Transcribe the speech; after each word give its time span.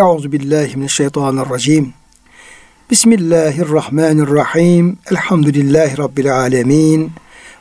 Euzu 0.00 0.32
billahi 0.32 0.76
mineşşeytanirracim. 0.76 1.92
Bismillahirrahmanirrahim. 2.90 4.98
Elhamdülillahi 5.10 5.98
rabbil 5.98 6.40
alamin. 6.40 7.10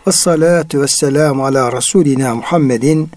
Ves 0.08 0.16
salatu 0.16 0.82
vesselam 0.82 1.42
ala 1.42 1.72
rasulina 1.72 2.36
Muhammedin 2.36 3.10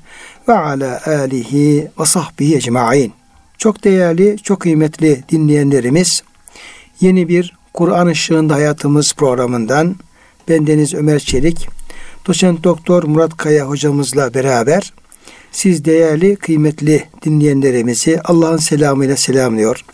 ve 0.48 0.52
ala 0.52 1.00
alihi 1.06 1.90
ve 2.00 2.04
sahbihi 2.04 2.56
ecmaîn. 2.56 3.12
Çok 3.58 3.84
değerli, 3.84 4.36
çok 4.42 4.60
kıymetli 4.60 5.24
dinleyenlerimiz, 5.28 6.22
yeni 7.00 7.28
bir 7.28 7.56
Kur'an 7.74 8.06
ışığında 8.06 8.54
hayatımız 8.54 9.14
programından 9.14 9.96
bendeniz 10.48 10.94
Ömer 10.94 11.18
Çelik, 11.18 11.68
doçent 12.26 12.64
doktor 12.64 13.02
Murat 13.02 13.36
Kaya 13.36 13.68
hocamızla 13.68 14.34
beraber 14.34 14.92
siz 15.52 15.84
değerli, 15.84 16.36
kıymetli 16.36 17.04
dinleyenlerimizi 17.24 18.20
Allah'ın 18.24 18.56
selamıyla 18.56 19.16
selamlıyor. 19.16 19.84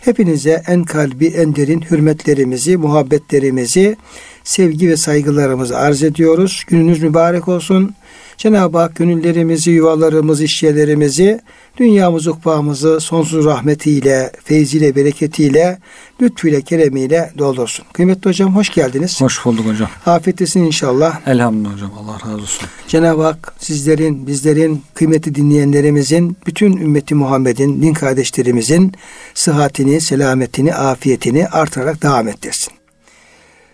Hepinize 0.00 0.62
en 0.66 0.84
kalbi, 0.84 1.26
en 1.26 1.56
derin 1.56 1.80
hürmetlerimizi, 1.90 2.76
muhabbetlerimizi, 2.76 3.96
sevgi 4.44 4.88
ve 4.88 4.96
saygılarımızı 4.96 5.78
arz 5.78 6.02
ediyoruz. 6.02 6.64
Gününüz 6.66 7.02
mübarek 7.02 7.48
olsun. 7.48 7.94
Cenab-ı 8.42 8.78
Hak 8.78 8.96
gönüllerimizi, 8.96 9.70
yuvalarımızı, 9.70 10.44
işyerlerimizi, 10.44 11.40
dünyamızı, 11.76 12.32
ukbağımızı 12.32 13.00
sonsuz 13.00 13.44
rahmetiyle, 13.44 14.32
feyziyle, 14.44 14.96
bereketiyle, 14.96 15.78
lütfuyla, 16.22 16.60
keremiyle 16.60 17.32
doldursun. 17.38 17.84
Kıymetli 17.92 18.28
hocam 18.28 18.56
hoş 18.56 18.70
geldiniz. 18.70 19.20
Hoş 19.20 19.44
bulduk 19.44 19.66
hocam. 19.66 19.88
Afiyettesin 20.06 20.64
inşallah. 20.64 21.20
Elhamdülillah 21.26 21.72
hocam. 21.72 21.90
Allah 21.98 22.32
razı 22.32 22.42
olsun. 22.42 22.68
Cenab-ı 22.88 23.22
Hak 23.22 23.54
sizlerin, 23.58 24.26
bizlerin, 24.26 24.82
kıymetli 24.94 25.34
dinleyenlerimizin, 25.34 26.36
bütün 26.46 26.76
ümmeti 26.76 27.14
Muhammed'in, 27.14 27.82
din 27.82 27.94
kardeşlerimizin 27.94 28.92
sıhhatini, 29.34 30.00
selametini, 30.00 30.74
afiyetini 30.74 31.46
artırarak 31.46 32.02
devam 32.02 32.28
ettirsin. 32.28 32.72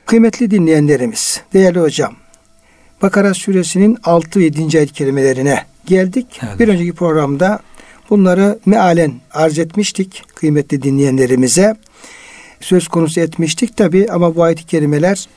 Kıymetli 0.07 0.51
dinleyenlerimiz, 0.51 1.41
değerli 1.55 1.81
hocam, 1.81 2.15
Bakara 3.03 3.35
suresinin 3.35 3.99
6 4.05 4.41
ve 4.41 4.45
7. 4.45 4.79
ayet 4.79 4.93
kelimelerine 4.93 5.65
geldik. 5.87 6.27
Evet. 6.43 6.61
Bir 6.61 6.69
önceki 6.69 6.93
programda 6.93 7.59
bunları 8.11 8.59
mealen 8.67 9.15
arz 9.31 9.59
etmiştik 9.59 10.23
kıymetli 10.35 10.83
dinleyenlerimize. 10.83 11.77
Söz 12.61 12.89
konusu 12.89 13.21
etmiştik 13.21 13.77
tabi 13.77 14.07
ama 14.11 14.37
bu 14.37 14.43
ayet-i 14.43 14.67
kerimeler 14.67 15.29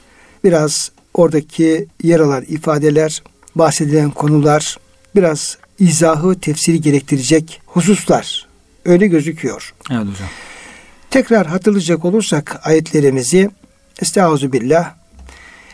biraz 0.44 0.92
oradaki 1.14 1.88
yer 2.04 2.20
alan 2.20 2.44
ifadeler, 2.48 3.24
bahsedilen 3.56 4.12
konular, 4.12 4.78
biraz 5.16 5.58
izahı, 5.80 6.40
tefsiri 6.40 6.82
gerektirecek 6.82 7.62
hususlar 7.66 8.48
öyle 8.86 9.08
gözüküyor. 9.08 9.74
Evet 9.92 10.02
hocam. 10.02 10.30
Tekrar 11.10 11.48
hatırlayacak 11.48 12.06
olursak 12.06 12.60
ayetlerimizi 12.64 13.50
Estaizu 14.02 14.54
billah. 14.54 14.94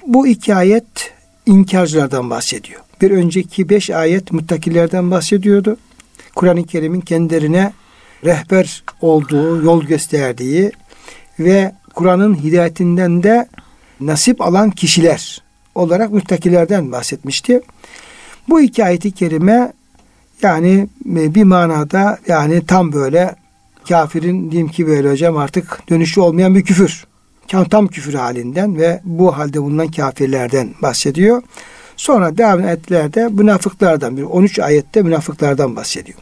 Bu 0.07 0.27
iki 0.27 0.55
ayet 0.55 1.16
inkarcılardan 1.47 2.29
bahsediyor. 2.29 2.81
Bir 3.01 3.11
önceki 3.11 3.69
beş 3.69 3.89
ayet 3.89 4.31
muttakilerden 4.31 5.11
bahsediyordu. 5.11 5.77
Kur'an-ı 6.35 6.63
Kerim'in 6.63 7.01
kendilerine 7.01 7.73
rehber 8.25 8.83
olduğu, 9.01 9.63
yol 9.63 9.83
gösterdiği 9.83 10.71
ve 11.39 11.71
Kur'an'ın 11.93 12.35
hidayetinden 12.35 13.23
de 13.23 13.47
nasip 13.99 14.41
alan 14.41 14.71
kişiler 14.71 15.41
olarak 15.75 16.11
müttakilerden 16.11 16.91
bahsetmişti. 16.91 17.61
Bu 18.49 18.61
iki 18.61 18.85
ayeti 18.85 19.11
kerime 19.11 19.73
yani 20.41 20.87
bir 21.05 21.43
manada 21.43 22.17
yani 22.27 22.65
tam 22.65 22.93
böyle 22.93 23.35
kafirin 23.89 24.51
diyeyim 24.51 24.69
ki 24.69 24.87
böyle 24.87 25.11
hocam 25.11 25.37
artık 25.37 25.79
dönüşü 25.89 26.21
olmayan 26.21 26.55
bir 26.55 26.63
küfür 26.63 27.06
tam 27.47 27.87
küfür 27.87 28.13
halinden 28.13 28.77
ve 28.77 29.01
bu 29.03 29.37
halde 29.37 29.61
bulunan 29.61 29.91
kafirlerden 29.91 30.69
bahsediyor. 30.81 31.43
Sonra 31.97 32.37
devam 32.37 32.65
ayetlerde 32.65 33.27
münafıklardan 33.27 34.17
bir 34.17 34.23
13 34.23 34.59
ayette 34.59 35.01
münafıklardan 35.01 35.75
bahsediyor. 35.75 36.19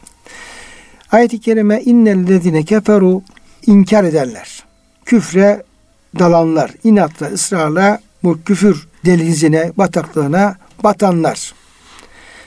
Ayet-i 1.12 1.40
kerime 1.40 1.82
innellezine 1.82 2.62
keferu 2.62 3.22
inkar 3.66 4.04
ederler. 4.04 4.64
Küfre 5.04 5.62
dalanlar, 6.18 6.70
inatla, 6.84 7.26
ısrarla 7.26 8.00
bu 8.22 8.38
küfür 8.44 8.88
delizine, 9.04 9.72
bataklığına 9.76 10.56
batanlar. 10.84 11.54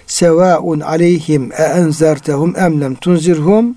Sevaun 0.07 0.79
aleyhim 0.79 1.51
e 1.57 1.63
enzertehum 1.63 2.55
emlem 2.55 2.95
tunzirhum 2.95 3.75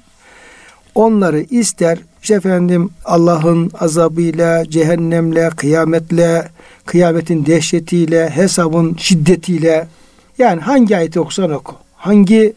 onları 0.95 1.41
ister 1.41 1.99
işte 2.23 2.35
efendim 2.35 2.91
Allah'ın 3.05 3.71
azabıyla, 3.81 4.71
cehennemle, 4.71 5.51
kıyametle, 5.51 6.49
kıyametin 6.87 7.47
dehşetiyle, 7.47 8.31
hesabın 8.31 8.97
şiddetiyle 8.99 9.89
yani 10.39 10.61
hangi 10.61 10.97
ayeti 10.97 11.21
okusan 11.21 11.51
oku. 11.51 11.75
Hangi 11.97 12.55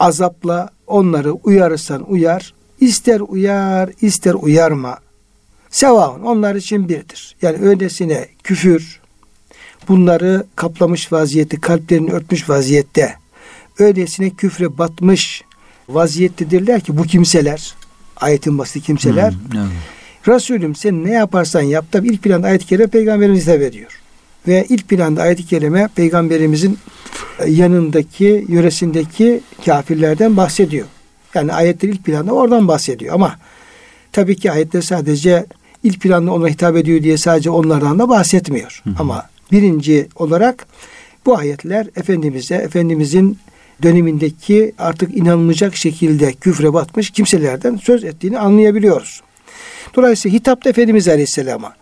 azapla 0.00 0.68
onları 0.86 1.32
uyarırsan 1.32 2.10
uyar. 2.10 2.54
ister 2.80 3.20
uyar, 3.20 3.90
ister 4.00 4.34
uyarma. 4.34 4.98
Sevaun 5.70 6.20
onlar 6.20 6.54
için 6.54 6.88
birdir. 6.88 7.36
Yani 7.42 7.58
öylesine 7.62 8.28
küfür 8.42 9.00
bunları 9.88 10.46
kaplamış 10.56 11.12
vaziyette, 11.12 11.60
kalplerini 11.60 12.12
örtmüş 12.12 12.48
vaziyette 12.48 13.14
öylesine 13.78 14.30
küfre 14.30 14.78
batmış 14.78 15.42
vaziyettedirler 15.88 16.80
ki 16.80 16.96
bu 16.96 17.02
kimseler 17.02 17.74
ayetin 18.16 18.58
basit 18.58 18.84
kimseler. 18.86 19.32
Hmm, 19.32 19.60
evet. 19.60 19.70
Resulüm 20.28 20.74
sen 20.74 21.04
ne 21.04 21.10
yaparsan 21.10 21.62
yap. 21.62 21.92
Tabi 21.92 22.08
ilk 22.08 22.22
planda 22.22 22.46
ayet-i 22.46 22.66
kerime 22.66 22.86
peygamberimiz 22.86 23.42
hitap 23.42 23.62
ediyor. 23.62 24.00
Ve 24.48 24.66
ilk 24.68 24.88
planda 24.88 25.22
ayet-i 25.22 25.46
kerime 25.46 25.88
peygamberimizin 25.94 26.78
e, 27.38 27.50
yanındaki, 27.50 28.44
yöresindeki 28.48 29.40
kafirlerden 29.64 30.36
bahsediyor. 30.36 30.86
Yani 31.34 31.52
ayetler 31.52 31.88
ilk 31.88 32.04
planda 32.04 32.32
oradan 32.32 32.68
bahsediyor. 32.68 33.14
Ama 33.14 33.38
tabii 34.12 34.36
ki 34.36 34.52
ayetler 34.52 34.82
sadece 34.82 35.46
ilk 35.82 36.00
planda 36.00 36.32
ona 36.32 36.48
hitap 36.48 36.76
ediyor 36.76 37.02
diye 37.02 37.18
sadece 37.18 37.50
onlardan 37.50 37.98
da 37.98 38.08
bahsetmiyor. 38.08 38.80
Hı 38.84 38.90
hı. 38.90 38.94
Ama 38.98 39.28
birinci 39.52 40.08
olarak 40.16 40.66
bu 41.26 41.38
ayetler 41.38 41.86
Efendimiz'e, 41.96 42.54
Efendimiz'in 42.54 43.38
dönemindeki 43.82 44.74
artık 44.78 45.16
inanılmayacak 45.16 45.76
şekilde 45.76 46.32
küfre 46.32 46.72
batmış 46.72 47.10
kimselerden 47.10 47.76
söz 47.76 48.04
ettiğini 48.04 48.38
anlayabiliyoruz. 48.38 49.22
Dolayısıyla 49.96 50.38
hitapta 50.38 50.70
Efendimiz 50.70 51.08
Aleyhisselam'a 51.08 51.74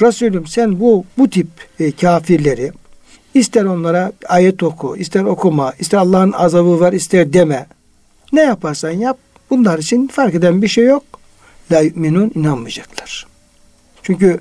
Resulüm 0.00 0.46
sen 0.46 0.80
bu 0.80 1.04
bu 1.18 1.30
tip 1.30 1.48
e, 1.80 1.92
kafirleri 1.92 2.72
ister 3.34 3.64
onlara 3.64 4.12
ayet 4.28 4.62
oku, 4.62 4.96
ister 4.96 5.24
okuma, 5.24 5.72
ister 5.78 5.98
Allah'ın 5.98 6.32
azabı 6.32 6.80
var, 6.80 6.92
ister 6.92 7.32
deme. 7.32 7.66
Ne 8.32 8.40
yaparsan 8.40 8.90
yap 8.90 9.18
bunlar 9.50 9.78
için 9.78 10.08
fark 10.08 10.34
eden 10.34 10.62
bir 10.62 10.68
şey 10.68 10.84
yok. 10.84 11.02
La 11.72 11.80
yu'minun 11.80 12.32
inanmayacaklar. 12.34 13.26
Çünkü 14.02 14.40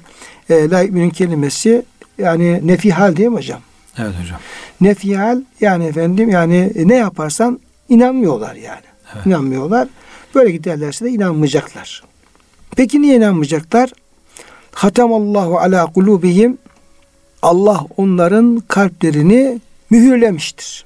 e, 0.50 0.70
la 0.70 0.82
yu'minun 0.82 1.10
kelimesi 1.10 1.86
yani 2.18 2.68
nefi 2.68 2.92
hal 2.92 3.16
değil 3.16 3.30
mi 3.30 3.36
hocam? 3.36 3.62
Evet 3.97 4.13
hocam. 4.22 4.39
Nefiyal 4.81 5.41
yani 5.61 5.85
efendim 5.85 6.29
yani 6.29 6.72
ne 6.75 6.95
yaparsan 6.95 7.59
inanmıyorlar 7.89 8.56
yani. 8.56 8.81
Evet. 9.16 9.25
İnanmıyorlar. 9.25 9.88
Böyle 10.35 10.51
giderlerse 10.51 11.06
de 11.06 11.09
inanmayacaklar. 11.09 12.03
Peki 12.75 13.01
niye 13.01 13.16
inanmayacaklar? 13.16 13.91
Hatamallahu 14.72 15.59
ala 15.59 15.85
kulubihim 15.85 16.57
Allah 17.41 17.85
onların 17.97 18.63
kalplerini 18.67 19.61
mühürlemiştir. 19.89 20.85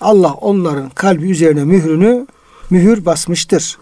Allah 0.00 0.32
onların 0.32 0.90
kalbi 0.90 1.30
üzerine 1.30 1.64
mührünü 1.64 2.26
mühür 2.70 3.04
basmıştır. 3.04 3.78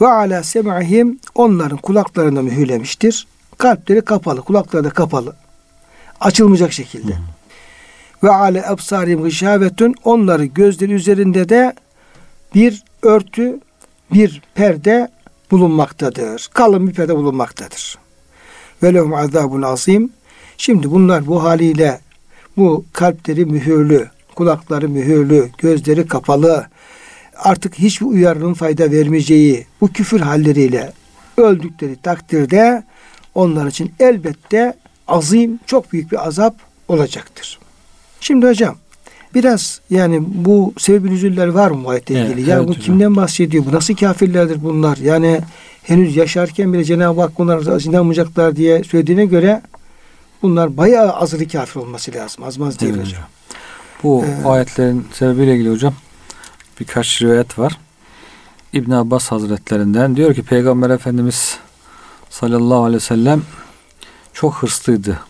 Ve 0.00 0.08
ala 0.08 0.42
sem'ihim 0.42 1.20
onların 1.34 1.78
kulaklarını 1.78 2.42
mühürlemiştir. 2.42 3.26
Kalpleri 3.58 4.00
kapalı, 4.00 4.42
kulakları 4.42 4.84
da 4.84 4.90
kapalı. 4.90 5.36
Açılmayacak 6.20 6.72
şekilde. 6.72 7.16
Hmm 7.16 7.39
ve 8.22 8.30
ale 8.30 8.66
absarim 8.66 9.22
gışavetün 9.22 9.94
onları 10.04 10.44
gözleri 10.44 10.92
üzerinde 10.92 11.48
de 11.48 11.74
bir 12.54 12.84
örtü, 13.02 13.60
bir 14.12 14.42
perde 14.54 15.08
bulunmaktadır. 15.50 16.48
Kalın 16.54 16.88
bir 16.88 16.94
perde 16.94 17.16
bulunmaktadır. 17.16 17.98
Ve 18.82 18.94
lehum 18.94 19.14
azabun 19.14 19.62
azim. 19.62 20.12
Şimdi 20.56 20.90
bunlar 20.90 21.26
bu 21.26 21.42
haliyle 21.42 22.00
bu 22.56 22.84
kalpleri 22.92 23.44
mühürlü, 23.44 24.10
kulakları 24.34 24.88
mühürlü, 24.88 25.50
gözleri 25.58 26.06
kapalı, 26.06 26.66
artık 27.36 27.74
hiçbir 27.78 28.06
uyarının 28.06 28.54
fayda 28.54 28.90
vermeyeceği 28.90 29.66
bu 29.80 29.88
küfür 29.88 30.20
halleriyle 30.20 30.92
öldükleri 31.36 31.96
takdirde 31.96 32.84
onlar 33.34 33.66
için 33.66 33.92
elbette 34.00 34.74
azim, 35.08 35.60
çok 35.66 35.92
büyük 35.92 36.12
bir 36.12 36.26
azap 36.26 36.54
olacaktır. 36.88 37.59
Şimdi 38.20 38.46
hocam 38.46 38.76
Biraz 39.34 39.80
yani 39.90 40.22
bu 40.26 40.74
sebep 40.78 41.02
nüzüller 41.10 41.46
var 41.46 41.70
mı 41.70 41.84
bu 41.84 41.90
ayetle 41.90 42.18
Evet, 42.18 42.30
ilgili? 42.30 42.50
ya 42.50 42.56
evet 42.56 42.66
bu 42.68 42.70
hocam. 42.70 42.82
kimden 42.84 43.16
bahsediyor? 43.16 43.64
Bu 43.66 43.72
nasıl 43.72 43.94
kafirlerdir 43.94 44.62
bunlar? 44.64 44.96
Yani 44.96 45.40
henüz 45.82 46.16
yaşarken 46.16 46.72
bile 46.72 46.84
Cenab-ı 46.84 47.20
Hak 47.20 47.38
bunlar 47.38 47.84
inanmayacaklar 47.84 48.56
diye 48.56 48.84
söylediğine 48.84 49.24
göre 49.26 49.62
bunlar 50.42 50.76
bayağı 50.76 51.12
azılı 51.12 51.48
kafir 51.48 51.80
olması 51.80 52.14
lazım. 52.14 52.44
Az 52.44 52.58
maz 52.58 52.80
değil 52.80 52.94
Evet 52.94 53.06
hocam. 53.06 53.22
Bu 54.02 54.24
Ee, 54.24 54.48
ayetlerin 54.48 55.06
sebebiyle 55.12 55.54
ilgili 55.54 55.70
hocam 55.70 55.94
birkaç 56.80 57.22
rivayet 57.22 57.58
var. 57.58 57.78
İbn 58.72 58.90
Abbas 58.90 59.32
Hazretlerinden 59.32 60.16
diyor 60.16 60.34
ki 60.34 60.42
Peygamber 60.42 60.90
Efendimiz 60.90 61.58
sallallahu 62.30 62.82
aleyhi 62.84 62.96
ve 62.96 63.00
sellem 63.06 63.42
çok 64.32 64.54
hırslıydı. 64.54 65.20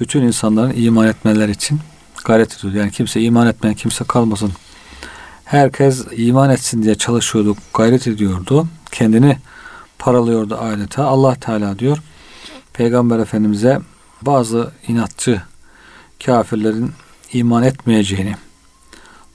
Bütün 0.00 0.22
insanların 0.22 0.72
iman 0.76 1.08
etmeleri 1.08 1.50
için 1.50 1.80
gayret 2.24 2.58
ediyordu. 2.58 2.78
Yani 2.78 2.90
kimse 2.90 3.20
iman 3.20 3.46
etmeyen 3.46 3.74
kimse 3.74 4.04
kalmasın. 4.04 4.52
Herkes 5.44 6.06
iman 6.16 6.50
etsin 6.50 6.82
diye 6.82 6.94
çalışıyordu, 6.94 7.56
gayret 7.74 8.06
ediyordu. 8.06 8.66
Kendini 8.92 9.38
paralıyordu 9.98 10.56
adeta. 10.56 11.04
Allah 11.04 11.34
Teala 11.34 11.78
diyor 11.78 11.98
Peygamber 12.72 13.18
Efendimiz'e 13.18 13.80
bazı 14.22 14.70
inatçı 14.88 15.42
kafirlerin 16.26 16.92
iman 17.32 17.62
etmeyeceğini, 17.62 18.34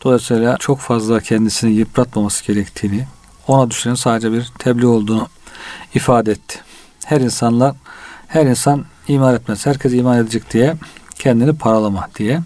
dolayısıyla 0.03 0.57
çok 0.57 0.79
fazla 0.79 1.19
kendisini 1.19 1.73
yıpratmaması 1.73 2.45
gerektiğini, 2.45 3.07
ona 3.47 3.71
düşenin 3.71 3.95
sadece 3.95 4.31
bir 4.31 4.51
tebliğ 4.59 4.87
olduğunu 4.87 5.27
ifade 5.93 6.31
etti. 6.31 6.59
Her 7.05 7.21
insanla 7.21 7.75
her 8.27 8.45
insan 8.45 8.85
iman 9.07 9.35
etmez. 9.35 9.65
Herkes 9.65 9.93
iman 9.93 10.17
edecek 10.17 10.53
diye 10.53 10.75
kendini 11.19 11.57
paralama 11.57 12.09
diye. 12.15 12.41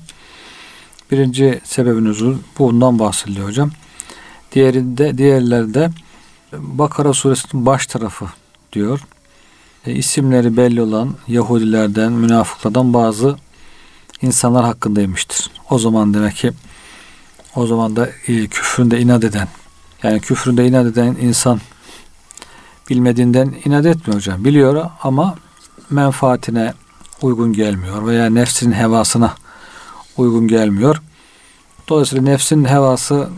Birinci 1.12 1.62
sebebiniz 1.64 2.22
bundan 2.60 3.00
bahsediliyor 3.00 3.48
hocam. 3.48 3.72
Diğerinde 4.52 5.18
diğerlerde 5.18 5.90
Bakara 6.54 7.14
suresinin 7.14 7.66
baş 7.66 7.88
tarafı 7.88 8.26
diyor. 8.74 9.00
E, 9.86 9.94
isimleri 9.94 10.58
belli 10.58 10.82
olan 10.82 11.16
Yahudilerden, 11.28 12.12
münafıklardan 12.12 12.94
bazı 12.94 13.38
insanlar 14.22 14.66
hakkındaymıştır. 14.66 15.52
O 15.70 15.80
zaman 15.80 16.14
demek 16.14 16.36
ki 16.36 16.52
o 17.56 17.68
zaman 17.68 17.96
da 17.96 18.10
e, 18.28 18.48
küfründe 18.48 19.00
inat 19.00 19.24
eden 19.24 19.48
yani 20.04 20.20
küfründe 20.20 20.68
inat 20.68 20.86
eden 20.86 21.18
insan 21.22 21.60
bilmediğinden 22.90 23.56
inat 23.66 23.86
etmiyor 23.86 24.16
hocam. 24.16 24.46
Biliyor 24.46 24.90
ama 25.04 25.36
menfaatine 25.90 26.74
uygun 27.22 27.54
gelmiyor 27.54 28.08
veya 28.08 28.30
nefsinin 28.30 28.72
hevasına 28.72 29.36
uygun 30.20 30.48
gelmiyor. 30.48 31.02
Dolayısıyla 31.90 32.24
nefsin 32.24 32.66
hevası 32.66 33.30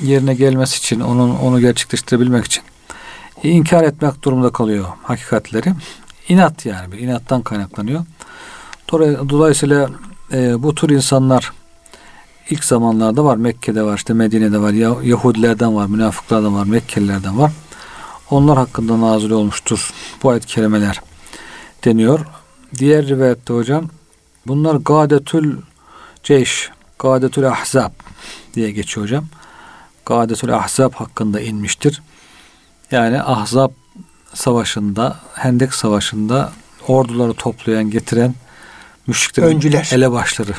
yerine 0.00 0.34
gelmesi 0.34 0.78
için, 0.78 1.00
onun 1.00 1.36
onu 1.36 1.60
gerçekleştirebilmek 1.60 2.44
için 2.44 2.62
inkar 3.42 3.84
etmek 3.84 4.22
durumunda 4.22 4.52
kalıyor 4.52 4.86
hakikatleri. 5.02 5.74
İnat 6.28 6.66
yani 6.66 6.92
bir 6.92 6.98
inattan 6.98 7.42
kaynaklanıyor. 7.42 8.04
Dolayısıyla 9.28 9.90
e, 10.32 10.62
bu 10.62 10.74
tür 10.74 10.90
insanlar 10.90 11.52
ilk 12.50 12.64
zamanlarda 12.64 13.24
var. 13.24 13.36
Mekke'de 13.36 13.82
var, 13.82 13.96
işte 13.96 14.14
Medine'de 14.14 14.60
var, 14.60 14.72
Yahudilerden 15.02 15.74
var, 15.74 15.86
münafıklardan 15.86 16.54
var, 16.54 16.64
Mekkelilerden 16.64 17.38
var. 17.38 17.52
Onlar 18.30 18.58
hakkında 18.58 19.00
nazil 19.00 19.30
olmuştur 19.30 19.92
bu 20.22 20.30
ayet 20.30 20.46
kelimeler 20.46 21.00
deniyor. 21.84 22.20
Diğer 22.78 23.06
rivayette 23.06 23.54
hocam 23.54 23.88
bunlar 24.46 24.74
gadetül 24.74 25.56
ceyş, 26.24 26.70
gadetül 26.98 27.48
ahzab 27.48 27.90
diye 28.54 28.70
geçiyor 28.70 29.06
hocam. 29.06 29.24
Gadetül 30.06 30.56
ahzab 30.56 30.92
hakkında 30.94 31.40
inmiştir. 31.40 32.02
Yani 32.90 33.22
ahzab 33.22 33.70
savaşında, 34.34 35.16
Hendek 35.34 35.74
savaşında 35.74 36.52
orduları 36.88 37.34
toplayan, 37.34 37.90
getiren 37.90 38.34
müşriklerin 39.06 39.46
Öncüler. 39.46 39.90
elebaşları, 39.92 40.52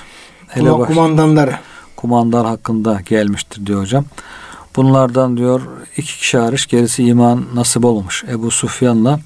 elebaş, 0.56 0.88
kumandanları. 0.88 1.60
kumandan 1.96 2.46
hakkında 2.46 3.02
gelmiştir 3.06 3.66
diyor 3.66 3.82
hocam. 3.82 4.06
Bunlardan 4.76 5.38
diyor 5.38 5.62
iki 5.98 6.18
kişi 6.18 6.38
hariç 6.38 6.68
gerisi 6.68 7.04
iman 7.04 7.46
nasip 7.54 7.86
olmamış. 7.86 8.24
Ebu 8.24 8.52
Sufyan'la 8.52 9.20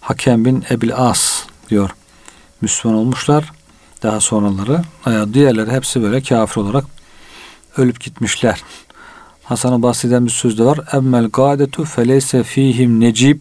Hakem 0.00 0.44
bin 0.44 0.64
Ebil 0.70 0.96
As 0.96 1.42
diyor. 1.70 1.90
Müslüman 2.60 2.98
olmuşlar. 2.98 3.52
Daha 4.02 4.20
sonraları. 4.20 4.82
Diğerleri 5.34 5.70
hepsi 5.70 6.02
böyle 6.02 6.20
kafir 6.20 6.60
olarak 6.60 6.84
ölüp 7.76 8.00
gitmişler. 8.00 8.62
Hasan-ı 9.44 9.82
Basri'den 9.82 10.26
bir 10.26 10.30
söz 10.30 10.58
de 10.58 10.64
var. 10.64 10.80
Emmel 10.92 11.28
gadetu 11.28 11.84
feleyse 11.84 12.42
fihim 12.42 13.00
necib 13.00 13.38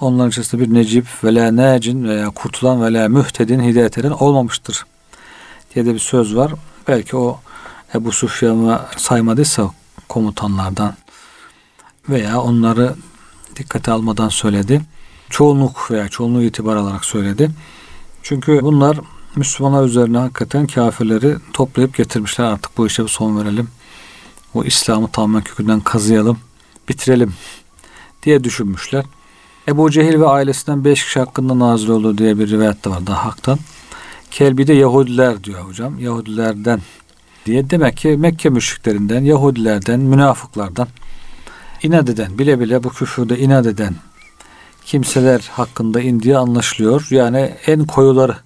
Onların 0.00 0.30
içerisinde 0.30 0.62
bir 0.62 0.74
necip 0.74 1.06
ve 1.24 1.34
la 1.34 1.56
nacin 1.56 2.08
veya 2.08 2.30
kurtulan 2.30 2.82
ve 2.82 2.92
la 2.92 3.08
mühtedin 3.08 3.60
hidayet 3.60 3.98
eden 3.98 4.10
olmamıştır 4.10 4.86
diye 5.74 5.86
de 5.86 5.94
bir 5.94 5.98
söz 5.98 6.36
var. 6.36 6.52
Belki 6.88 7.16
o 7.16 7.40
Ebu 7.94 8.12
Sufyan'ı 8.12 8.80
saymadıysa 8.96 9.70
komutanlardan 10.08 10.94
veya 12.08 12.40
onları 12.40 12.94
dikkate 13.56 13.92
almadan 13.92 14.28
söyledi. 14.28 14.82
Çoğunluk 15.30 15.90
veya 15.90 16.08
çoğunluğu 16.08 16.42
itibar 16.42 16.76
alarak 16.76 17.04
söyledi. 17.04 17.50
Çünkü 18.22 18.62
bunlar 18.62 19.00
Müslümanlar 19.36 19.84
üzerine 19.84 20.18
hakikaten 20.18 20.66
kafirleri 20.66 21.36
toplayıp 21.52 21.96
getirmişler. 21.96 22.44
Artık 22.44 22.78
bu 22.78 22.86
işe 22.86 23.04
bir 23.04 23.08
son 23.08 23.38
verelim. 23.38 23.68
O 24.54 24.64
İslam'ı 24.64 25.08
tamamen 25.08 25.42
kökünden 25.42 25.80
kazıyalım, 25.80 26.38
bitirelim 26.88 27.34
diye 28.22 28.44
düşünmüşler. 28.44 29.04
Ebu 29.68 29.90
Cehil 29.90 30.20
ve 30.20 30.26
ailesinden 30.26 30.84
beş 30.84 31.04
kişi 31.04 31.18
hakkında 31.18 31.58
nazil 31.58 31.88
oldu 31.88 32.18
diye 32.18 32.38
bir 32.38 32.50
rivayet 32.50 32.84
de 32.84 32.90
var 32.90 33.06
daha 33.06 33.24
haktan. 33.24 33.58
Kelbi 34.30 34.66
de 34.66 34.72
Yahudiler 34.72 35.44
diyor 35.44 35.60
hocam. 35.60 35.98
Yahudilerden 35.98 36.80
diye 37.46 37.70
demek 37.70 37.96
ki 37.96 38.08
Mekke 38.08 38.48
müşriklerinden, 38.48 39.24
Yahudilerden, 39.24 40.00
münafıklardan 40.00 40.88
inat 41.82 42.08
eden, 42.08 42.38
bile 42.38 42.60
bile 42.60 42.84
bu 42.84 42.88
küfürde 42.88 43.38
inat 43.38 43.66
eden 43.66 43.94
kimseler 44.84 45.50
hakkında 45.52 46.00
indiği 46.00 46.36
anlaşılıyor. 46.36 47.06
Yani 47.10 47.54
en 47.66 47.84
koyuları. 47.84 48.45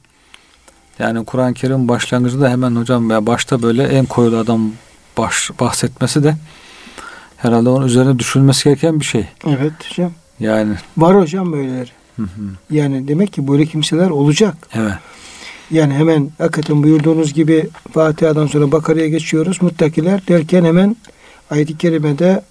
Yani 1.00 1.24
Kur'an-ı 1.24 1.54
Kerim 1.54 1.88
başlangıcında 1.88 2.50
hemen 2.50 2.76
hocam 2.76 3.10
veya 3.10 3.26
başta 3.26 3.62
böyle 3.62 3.82
en 3.82 4.06
koyulardan 4.06 4.72
baş, 5.18 5.50
bahsetmesi 5.60 6.24
de 6.24 6.36
herhalde 7.36 7.68
onun 7.68 7.86
üzerine 7.86 8.18
düşünülmesi 8.18 8.64
gereken 8.64 9.00
bir 9.00 9.04
şey. 9.04 9.24
Evet 9.46 9.72
hocam. 9.90 10.12
Yani 10.40 10.72
Var 10.96 11.16
hocam 11.20 11.52
böyleleri. 11.52 11.90
hı 12.16 12.22
hı, 12.22 12.28
Yani 12.70 13.08
demek 13.08 13.32
ki 13.32 13.48
böyle 13.48 13.66
kimseler 13.66 14.10
olacak. 14.10 14.54
evet. 14.74 14.92
Yani 15.70 15.94
hemen 15.94 16.30
hakikaten 16.38 16.82
buyurduğunuz 16.82 17.32
gibi 17.34 17.68
Fatiha'dan 17.92 18.46
sonra 18.46 18.72
Bakara'ya 18.72 19.08
geçiyoruz. 19.08 19.62
Muttakiler 19.62 20.26
derken 20.28 20.64
hemen 20.64 20.96
ayet-i 21.50 21.78
kerimede 21.78 22.42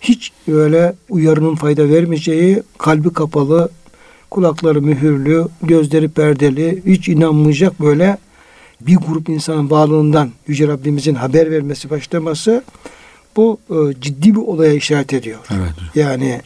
hiç 0.00 0.32
böyle 0.48 0.94
uyarının 1.08 1.54
fayda 1.54 1.88
vermeyeceği, 1.88 2.62
kalbi 2.78 3.12
kapalı, 3.12 3.68
kulakları 4.30 4.82
mühürlü, 4.82 5.48
gözleri 5.62 6.08
perdeli, 6.08 6.82
hiç 6.86 7.08
inanmayacak 7.08 7.80
böyle 7.80 8.18
bir 8.80 8.96
grup 8.96 9.28
insanın 9.28 9.70
varlığından 9.70 10.30
Yüce 10.46 10.68
Rabbimizin 10.68 11.14
haber 11.14 11.50
vermesi, 11.50 11.90
başlaması 11.90 12.64
bu 13.36 13.58
e, 13.70 14.00
ciddi 14.00 14.34
bir 14.34 14.40
olaya 14.40 14.72
işaret 14.72 15.12
ediyor. 15.12 15.38
Evet. 15.50 15.72
Yani 15.94 16.40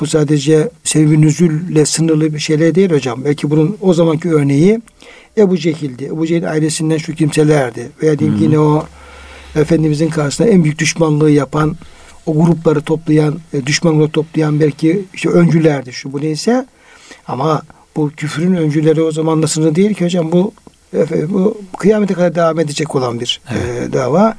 bu 0.00 0.06
sadece 0.06 0.70
sebebi 0.84 1.20
nüzulle 1.20 1.86
sınırlı 1.86 2.34
bir 2.34 2.38
şeyler 2.38 2.74
değil 2.74 2.90
hocam. 2.90 3.24
Belki 3.24 3.50
bunun 3.50 3.76
o 3.80 3.94
zamanki 3.94 4.30
örneği 4.30 4.80
Ebu 5.38 5.56
Cehil'di. 5.56 6.04
Ebu 6.04 6.26
Cehil 6.26 6.50
ailesinden 6.50 6.96
şu 6.96 7.14
kimselerdi. 7.14 7.88
Veya 8.02 8.18
diyeyim 8.18 8.38
ki 8.38 8.44
yine 8.44 8.58
o 8.58 8.86
Efendimizin 9.56 10.08
karşısında 10.08 10.48
en 10.48 10.64
büyük 10.64 10.78
düşmanlığı 10.78 11.30
yapan, 11.30 11.76
o 12.26 12.34
grupları 12.34 12.80
toplayan, 12.80 13.38
e, 13.52 13.66
düşmanlığı 13.66 14.10
toplayan 14.10 14.60
belki 14.60 15.04
işte 15.14 15.28
öncülerdi 15.28 15.92
şu 15.92 16.12
bu 16.12 16.20
neyse. 16.20 16.66
Ama 17.28 17.62
bu 17.96 18.10
küfrün 18.10 18.54
öncüleri 18.54 19.02
o 19.02 19.12
zaman 19.12 19.46
sınırlı 19.46 19.74
değil 19.74 19.94
ki 19.94 20.04
hocam 20.04 20.32
bu 20.32 20.52
bu 21.28 21.60
kıyamete 21.78 22.14
kadar 22.14 22.34
devam 22.34 22.60
edecek 22.60 22.94
olan 22.94 23.20
bir 23.20 23.40
e, 23.50 23.92
dava. 23.92 24.36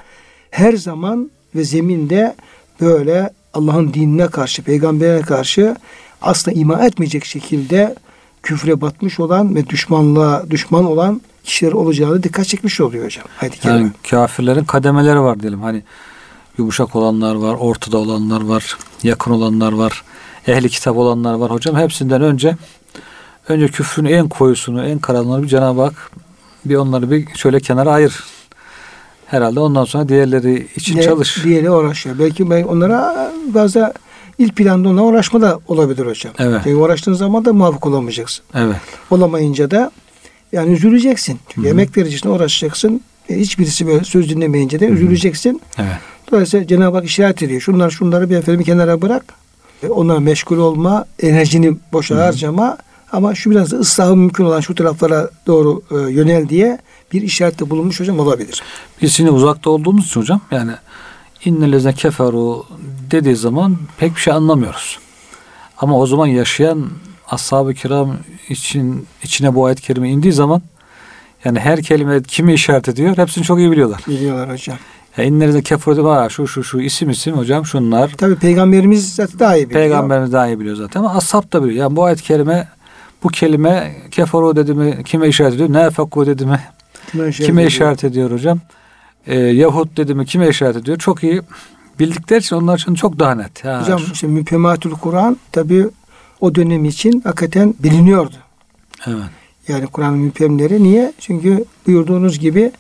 Her 0.52 0.74
zaman 0.74 1.32
ve 1.56 1.64
zeminde 1.64 2.36
böyle 2.82 3.30
Allah'ın 3.54 3.94
dinine 3.94 4.28
karşı, 4.28 4.64
peygamberine 4.64 5.22
karşı 5.22 5.76
asla 6.22 6.52
iman 6.52 6.86
etmeyecek 6.86 7.26
şekilde 7.26 7.96
küfre 8.44 8.82
batmış 8.82 9.20
olan 9.20 9.56
ve 9.56 9.70
düşmanlığa 9.70 10.50
düşman 10.50 10.86
olan 10.86 11.22
kişiler 11.44 11.72
olacağını 11.72 12.24
dikkat 12.24 12.48
çekmiş 12.48 12.82
oluyor 12.82 13.06
hocam. 13.06 13.26
Haydi 13.38 13.56
Yani 13.64 13.92
kafirlerin 14.10 14.64
kademeleri 14.64 15.22
var 15.22 15.40
diyelim. 15.40 15.62
Hani 15.62 15.84
yumuşak 16.58 16.96
olanlar 16.96 17.36
var, 17.36 17.56
ortada 17.60 17.98
olanlar 17.98 18.42
var, 18.42 18.78
yakın 19.04 19.32
olanlar 19.32 19.74
var, 19.74 20.04
ehli 20.48 20.70
kitap 20.70 20.98
olanlar 20.98 21.34
var. 21.34 21.52
Hocam 21.52 21.76
hepsinden 21.76 22.22
önce 22.22 22.56
önce 23.48 23.68
küfrün 23.68 24.06
en 24.06 24.30
koyusunu, 24.30 24.86
en 24.86 25.00
karanlığını 25.00 25.44
bir 25.44 25.48
Cenab-ı 25.48 25.82
Hak 25.82 26.12
bir 26.66 26.76
onları 26.76 27.12
bir 27.12 27.28
şöyle 27.36 27.60
kenara 27.60 27.92
ayır. 27.92 28.24
Herhalde 29.26 29.60
ondan 29.60 29.86
sonra 29.86 30.10
diğerleri 30.10 30.68
için 30.76 30.98
Ne- 30.98 31.02
çalış. 31.04 31.44
Diğeri 31.44 31.70
uğraşıyor. 31.70 32.20
Belki 32.20 32.50
ben 32.50 32.64
onlara 32.64 33.32
bazı 33.54 33.94
ilk 34.38 34.56
planda 34.56 34.90
onlara 34.90 35.06
uğraşma 35.06 35.42
da 35.42 35.60
olabilir 35.68 36.06
hocam. 36.06 36.34
Evet. 36.40 36.62
Çünkü 36.64 36.76
uğraştığın 36.76 37.14
zaman 37.14 37.46
da 37.46 37.54
muvaffak 37.54 37.86
olamayacaksın. 37.88 38.46
Evet. 38.56 38.76
Olamayınca 39.12 39.72
da 39.72 39.92
yani 40.52 40.72
üzüleceksin. 40.72 41.40
Çünkü 41.50 41.68
emek 41.68 41.98
vereceksin, 41.98 42.30
uğraşacaksın. 42.30 43.02
E, 43.30 43.40
hiçbirisi 43.40 43.88
böyle 43.88 44.04
söz 44.04 44.30
dinlemeyince 44.30 44.80
de 44.80 44.86
üzüleceksin. 44.88 45.62
Evet. 45.78 45.98
Dolayısıyla 46.32 46.68
Cenab-ı 46.68 46.98
Hak 46.98 47.06
işaret 47.06 47.44
ediyor. 47.44 47.62
Şunlar 47.62 47.90
şunları 47.90 48.30
bir 48.30 48.36
efendim 48.36 48.64
kenara 48.64 49.02
bırak. 49.02 49.43
E, 49.84 49.88
Onlara 49.90 50.20
meşgul 50.20 50.58
olma, 50.58 51.06
enerjini 51.20 51.78
boşa 51.94 52.26
harcama. 52.26 52.78
Ama 53.12 53.36
şu 53.36 53.52
biraz 53.52 53.74
ıslahı 53.74 54.16
mümkün 54.16 54.46
olan 54.46 54.60
şu 54.60 54.76
taraflara 54.76 55.30
doğru 55.48 55.82
e, 55.92 56.12
yönel 56.12 56.50
diye 56.50 56.80
bir 57.14 57.22
işarette 57.22 57.70
bulunmuş 57.70 58.00
hocam 58.00 58.20
olabilir. 58.20 58.64
Biz 59.02 59.14
şimdi 59.14 59.32
uzakta 59.32 59.70
olduğumuz 59.70 60.06
için 60.06 60.22
hocam 60.22 60.42
yani 60.52 60.72
innelezne 61.46 61.94
keferu 61.94 62.66
dediği 63.12 63.36
zaman 63.36 63.78
pek 63.98 64.16
bir 64.16 64.22
şey 64.22 64.34
anlamıyoruz. 64.34 65.00
Ama 65.78 66.00
o 66.00 66.08
zaman 66.08 66.28
yaşayan 66.28 66.90
ashab-ı 67.28 67.74
kiram 67.74 68.18
için 68.50 69.08
içine 69.24 69.56
bu 69.56 69.66
ayet-i 69.66 69.82
kerime 69.82 70.10
indiği 70.10 70.34
zaman 70.34 70.62
yani 71.46 71.60
her 71.60 71.82
kelime 71.82 72.24
kimi 72.24 72.54
işaret 72.54 72.90
ediyor 72.90 73.18
hepsini 73.18 73.44
çok 73.44 73.60
iyi 73.60 73.72
biliyorlar. 73.72 74.02
Biliyorlar 74.08 74.52
hocam. 74.52 74.78
İnnelezne 75.18 75.62
keferu 75.62 76.04
var 76.04 76.30
şu 76.30 76.48
şu 76.48 76.64
şu 76.64 76.80
isim 76.82 77.10
isim 77.10 77.38
hocam 77.38 77.66
şunlar 77.66 78.12
Tabi 78.18 78.36
peygamberimiz 78.36 79.16
zaten 79.16 79.40
daha 79.40 79.56
iyi 79.58 79.66
biliyor. 79.70 79.82
Peygamberimiz 79.82 80.34
daha 80.34 80.48
iyi 80.48 80.60
biliyor 80.60 80.76
zaten 80.76 81.00
ama 81.00 81.16
ashab 81.18 81.54
da 81.54 81.64
biliyor. 81.64 81.80
Yani 81.84 81.96
bu 81.96 82.04
ayet-i 82.04 82.24
kerime 82.24 82.68
bu 83.24 83.28
kelime 83.28 83.96
keferu 84.12 84.56
dedi 84.56 84.74
mi 84.74 85.04
kime 85.06 85.28
işaret 85.28 85.54
ediyor? 85.54 85.74
Nefekku 85.74 86.26
dedi 86.26 86.46
mi 86.46 86.60
Kime 87.12 87.28
işaret 87.28 87.46
kime 87.48 87.62
ediyor? 87.62 87.72
işaret 87.72 88.04
ediyor 88.04 88.32
hocam? 88.32 88.60
Ee, 89.28 89.40
Yahut 89.40 89.98
dedi 89.98 90.16
mi 90.16 90.26
kime 90.26 90.48
işaret 90.50 90.76
ediyor? 90.76 90.98
Çok 90.98 91.24
iyi 91.24 91.42
bildikleri 92.00 92.40
için 92.40 92.56
onlar 92.56 92.78
için 92.78 92.94
çok 92.96 93.20
daha 93.20 93.36
net. 93.36 93.66
Ha, 93.66 93.82
Hocam 93.82 94.00
şu- 94.00 94.12
işte 94.14 94.28
müpematul 94.28 94.92
Kur'an 94.92 95.38
tabi 95.52 95.86
o 96.42 96.56
dönem 96.56 96.86
için 96.86 97.22
hakikaten 97.22 97.74
biliniyordu. 97.80 98.36
evet. 99.08 99.18
Yani 99.68 99.88
Kur'an'ın 99.88 100.18
müphemleri 100.18 100.84
niye? 100.84 101.14
Çünkü 101.20 101.66
buyurduğunuz 101.88 102.40
gibi 102.40 102.72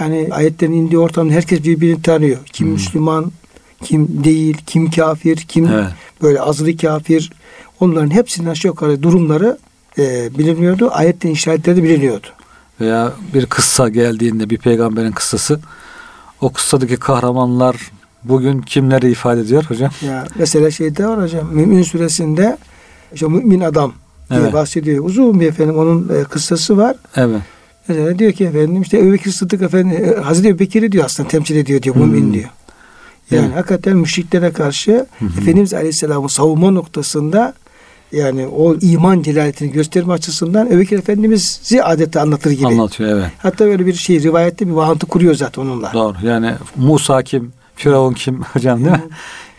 yani 0.00 0.28
ayetlerin 0.30 0.72
indiği 0.72 0.98
ortamda 0.98 1.32
herkes 1.32 1.64
birbirini 1.64 2.02
tanıyor. 2.02 2.38
Kim 2.52 2.68
Müslüman, 2.68 3.32
kim 3.82 4.24
değil, 4.24 4.56
kim 4.66 4.90
kafir, 4.90 5.36
kim 5.36 5.66
Evet. 5.66 5.86
böyle 6.22 6.40
azılı 6.40 6.76
kafir. 6.76 7.32
Onların 7.80 8.10
hepsinin 8.10 8.46
aşağı 8.48 8.70
yukarı 8.70 9.02
durumları 9.02 9.58
e, 9.98 10.38
biliniyordu. 10.38 10.88
Ayetlerin 10.92 11.34
işaretleri 11.34 11.76
de 11.76 11.82
biliniyordu. 11.82 12.26
Veya 12.80 13.12
bir 13.34 13.46
kıssa 13.46 13.88
geldiğinde 13.88 14.50
bir 14.50 14.58
peygamberin 14.58 15.12
kıssası 15.12 15.60
o 16.40 16.52
kıssadaki 16.52 16.96
kahramanlar 16.96 17.76
bugün 18.24 18.60
kimleri 18.62 19.10
ifade 19.10 19.40
ediyor 19.40 19.64
hocam? 19.64 19.90
Ya 20.06 20.26
mesela 20.38 20.70
şeyde 20.70 21.06
var 21.06 21.22
hocam 21.22 21.48
Mümin 21.52 21.82
suresinde 21.82 22.56
işte 23.14 23.26
mümin 23.28 23.60
adam 23.60 23.92
diye 24.30 24.40
Evet. 24.40 24.52
bahsediyor. 24.52 25.04
Uzun 25.04 25.40
bir 25.40 25.46
efendim 25.46 25.78
onun 25.78 26.08
e, 26.20 26.24
kıssası 26.24 26.76
var. 26.76 26.96
Evet. 27.16 27.40
Mesela 27.88 28.18
diyor 28.18 28.32
ki 28.32 28.44
efendim 28.44 28.82
işte 28.82 28.98
Ebu 28.98 29.12
Bekir 29.12 29.30
Sıddık 29.30 29.62
efendi 29.62 29.94
e, 29.94 30.20
Hazreti 30.20 30.48
Ebu 30.48 30.58
Bekir'i 30.58 30.92
diyor 30.92 31.04
aslında 31.04 31.28
temsil 31.28 31.56
ediyor 31.56 31.82
diyor 31.82 31.96
mümin 31.96 32.20
Hmm. 32.22 32.32
diyor. 32.34 32.48
Yani 33.30 33.44
Evet. 33.46 33.56
hakikaten 33.56 33.96
müşriklere 33.96 34.52
karşı 34.52 35.06
Efendimiz 35.40 35.74
Aleyhisselam'ın 35.74 36.28
savunma 36.28 36.70
noktasında 36.70 37.54
yani 38.12 38.46
o 38.46 38.76
iman 38.80 39.22
celaletini 39.22 39.72
gösterme 39.72 40.12
açısından 40.12 40.66
Ebu 40.66 40.78
Bekir 40.78 40.98
Efendimiz'i 40.98 41.82
adeta 41.82 42.20
anlatır 42.20 42.50
gibi. 42.50 42.66
Anlatıyor 42.66 43.18
evet. 43.18 43.30
Hatta 43.38 43.64
böyle 43.66 43.86
bir 43.86 43.94
şey 43.94 44.22
rivayette 44.22 44.68
bir 44.68 44.76
bağıntı 44.76 45.06
kuruyor 45.06 45.34
zaten 45.34 45.62
onunla. 45.62 45.90
Doğru. 45.94 46.16
Yani 46.22 46.54
Musa 46.76 47.22
kim? 47.22 47.52
Firavun 47.76 48.12
kim 48.12 48.42
hocam 48.52 48.78
değil 48.84 48.90
mi? 48.96 49.02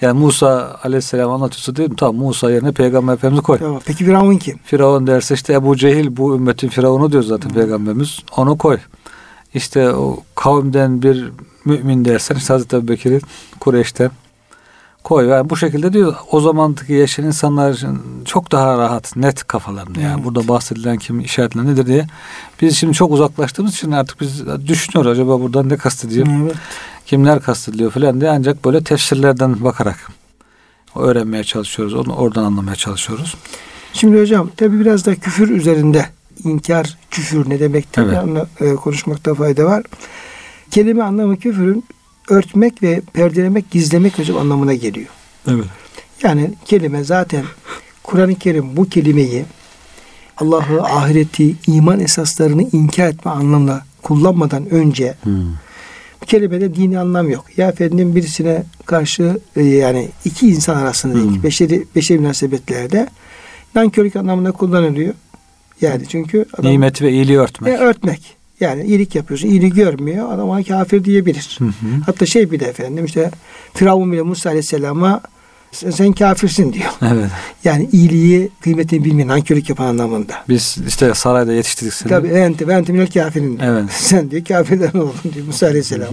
Yani 0.01 0.19
Musa 0.19 0.79
aleyhisselam 0.83 1.31
anlatıyorsa 1.31 1.75
dedim 1.75 1.95
tamam 1.95 2.15
Musa 2.15 2.51
yerine 2.51 2.71
peygamber 2.71 3.13
efendimizi 3.13 3.43
koy. 3.43 3.59
Tamam. 3.59 3.81
Peki 3.85 4.05
Firavun 4.05 4.37
kim? 4.37 4.57
Firavun 4.63 5.07
derse 5.07 5.33
işte 5.33 5.53
Ebu 5.53 5.77
Cehil 5.77 6.17
bu 6.17 6.35
ümmetin 6.35 6.69
Firavunu 6.69 7.11
diyor 7.11 7.23
zaten 7.23 7.51
peygamberimiz. 7.53 8.19
Onu 8.37 8.57
koy. 8.57 8.77
İşte 9.53 9.89
o 9.93 10.23
kavimden 10.35 11.01
bir 11.01 11.31
mümin 11.65 12.05
dersen 12.05 12.35
işte 12.35 12.53
Hazreti 12.53 12.75
Ebu 12.75 12.87
Bekir'i 12.87 13.19
Kureyş'ten 13.59 14.11
koy. 15.05 15.27
Yani 15.27 15.49
bu 15.49 15.57
şekilde 15.57 15.93
diyor 15.93 16.15
o 16.31 16.39
zamandaki 16.39 16.93
yaşayan 16.93 17.25
insanlar 17.25 17.71
için 17.73 17.99
çok 18.25 18.51
daha 18.51 18.77
rahat, 18.77 19.15
net 19.15 19.43
kafalarında. 19.47 19.99
Yani 19.99 20.13
Evet. 20.15 20.25
burada 20.25 20.47
bahsedilen 20.47 20.97
kim 20.97 21.19
işaretler 21.19 21.65
nedir 21.65 21.85
diye. 21.85 22.07
Biz 22.61 22.77
şimdi 22.77 22.93
çok 22.93 23.11
uzaklaştığımız 23.11 23.73
için 23.73 23.91
artık 23.91 24.21
biz 24.21 24.43
düşünüyoruz 24.67 25.11
acaba 25.11 25.41
buradan 25.41 25.69
ne 25.69 25.77
kastediyor? 25.77 26.27
Evet. 26.43 26.55
kimler 27.05 27.41
kastediliyor 27.41 27.91
falan 27.91 28.21
diye 28.21 28.29
ancak 28.31 28.65
böyle 28.65 28.83
tefsirlerden 28.83 29.63
bakarak 29.63 30.09
öğrenmeye 30.95 31.43
çalışıyoruz. 31.43 31.93
Onu 31.93 32.13
oradan 32.15 32.43
anlamaya 32.43 32.75
çalışıyoruz. 32.75 33.35
Şimdi 33.93 34.21
hocam 34.21 34.49
tabi 34.57 34.79
biraz 34.79 35.05
da 35.05 35.15
küfür 35.15 35.49
üzerinde 35.49 36.05
inkar, 36.43 36.97
küfür 37.11 37.49
ne 37.49 37.59
demektir 37.59 38.01
Evet. 38.01 38.17
anla- 38.17 38.47
e, 38.59 38.75
konuşmakta 38.75 39.33
fayda 39.35 39.65
var. 39.65 39.83
Kelime 40.71 41.03
anlamı 41.03 41.37
küfürün 41.37 41.83
örtmek 42.29 42.83
ve 42.83 43.01
perdelemek, 43.13 43.71
gizlemek 43.71 44.19
hocam 44.19 44.37
anlamına 44.37 44.73
geliyor. 44.73 45.07
Evet. 45.47 45.65
Yani 46.23 46.51
kelime 46.65 47.03
zaten 47.03 47.43
Kur'an-ı 48.03 48.35
Kerim 48.35 48.77
bu 48.77 48.89
kelimeyi 48.89 49.45
Allah'ı, 50.37 50.81
ahireti, 50.83 51.55
iman 51.67 51.99
esaslarını 51.99 52.69
inkar 52.71 53.07
etme 53.07 53.31
anlamına 53.31 53.85
kullanmadan 54.01 54.69
önce 54.69 55.15
bu 56.21 56.25
kelimede 56.25 56.75
dini 56.75 56.99
anlam 56.99 57.29
yok. 57.29 57.45
Ya 57.57 57.67
efendim 57.69 58.15
birisine 58.15 58.63
karşı 58.85 59.39
e, 59.55 59.63
yani 59.63 60.09
iki 60.25 60.47
insan 60.49 60.75
arasındaki 60.75 61.23
Hmm. 61.35 61.43
beşeri, 61.43 61.85
beşeri 61.95 62.19
münasebetlerde 62.19 63.07
nankörlük 63.75 64.15
anlamında 64.15 64.51
kullanılıyor. 64.51 65.13
Yani 65.81 66.03
çünkü 66.09 66.45
adam 66.53 66.71
Nimeti 66.71 67.03
ve 67.05 67.11
iyiliği 67.11 67.39
örtmek. 67.39 67.73
e, 67.73 67.77
örtmek. 67.77 68.35
Yani 68.59 68.83
iyilik 68.83 69.15
yapıyorsun, 69.15 69.47
iyiliği 69.47 69.71
görmüyor. 69.73 70.33
Adam 70.33 70.49
ona 70.49 70.63
kafir 70.63 71.03
diyebilir. 71.03 71.55
Hı 71.59 71.65
hı. 71.65 71.71
Hatta 72.05 72.25
şey 72.25 72.51
bile 72.51 72.65
efendim 72.65 73.05
işte 73.05 73.31
Firavun 73.73 74.11
bile 74.11 74.21
Musa 74.21 74.49
Aleyhisselam'a 74.49 75.21
sen, 75.71 75.89
sen 75.89 76.13
kafirsin 76.13 76.73
diyor. 76.73 76.91
Evet. 77.01 77.29
Yani 77.63 77.89
iyiliği 77.91 78.49
kıymetini 78.61 79.05
bilmeyen 79.05 79.27
nankörlük 79.27 79.69
yapan 79.69 79.85
anlamında. 79.85 80.33
Biz 80.49 80.77
işte 80.87 81.13
sarayda 81.13 81.53
yetiştirdik 81.53 81.93
seni. 81.93 82.09
Tabi 82.09 82.27
ente 82.27 82.67
ve 82.67 82.73
ente 82.73 82.93
minel 82.93 83.07
kafirin. 83.07 83.59
diyor. 83.59 83.73
Evet. 83.73 83.91
Sen 83.91 84.31
diyor 84.31 84.45
kafirden 84.45 84.99
oldun 84.99 85.31
diyor 85.33 85.45
Musa 85.45 85.67
Aleyhisselam. 85.67 86.09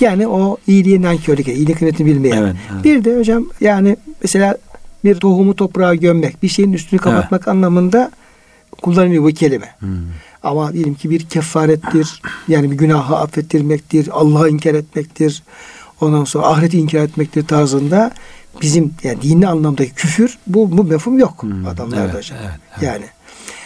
Yani 0.00 0.26
o 0.28 0.56
iyiliği 0.66 1.02
nankörlük, 1.02 1.48
iyiliği 1.48 1.74
kıymetini 1.74 2.06
bilmeyen. 2.06 2.42
Evet, 2.42 2.56
evet. 2.74 2.84
Bir 2.84 3.04
de 3.04 3.18
hocam 3.18 3.44
yani 3.60 3.96
mesela 4.22 4.56
bir 5.04 5.14
tohumu 5.14 5.56
toprağa 5.56 5.94
gömmek, 5.94 6.42
bir 6.42 6.48
şeyin 6.48 6.72
üstünü 6.72 7.00
kapatmak 7.00 7.48
anlamında 7.48 8.10
kullanılıyor 8.82 9.24
bu 9.24 9.28
kelime. 9.28 9.74
Hmm. 9.78 9.88
Ama 10.42 10.72
diyelim 10.72 10.94
ki 10.94 11.10
bir 11.10 11.20
kefarettir. 11.20 12.22
Yani 12.48 12.70
bir 12.70 12.76
günahı 12.76 13.16
affettirmektir. 13.16 14.08
Allah'ı 14.12 14.48
inkar 14.48 14.74
etmektir. 14.74 15.42
Ondan 16.00 16.24
sonra 16.24 16.46
ahireti 16.46 16.78
inkar 16.78 16.98
etmektir 16.98 17.46
tarzında 17.46 18.12
bizim 18.60 18.94
yani 19.02 19.22
dini 19.22 19.48
anlamdaki 19.48 19.94
küfür 19.94 20.38
bu, 20.46 20.78
bu 20.78 20.84
mefhum 20.84 21.18
yok 21.18 21.42
Hmm, 21.42 21.66
adamlarda 21.66 22.02
evet, 22.02 22.14
evet, 22.14 22.50
evet. 22.72 22.82
Yani 22.82 23.04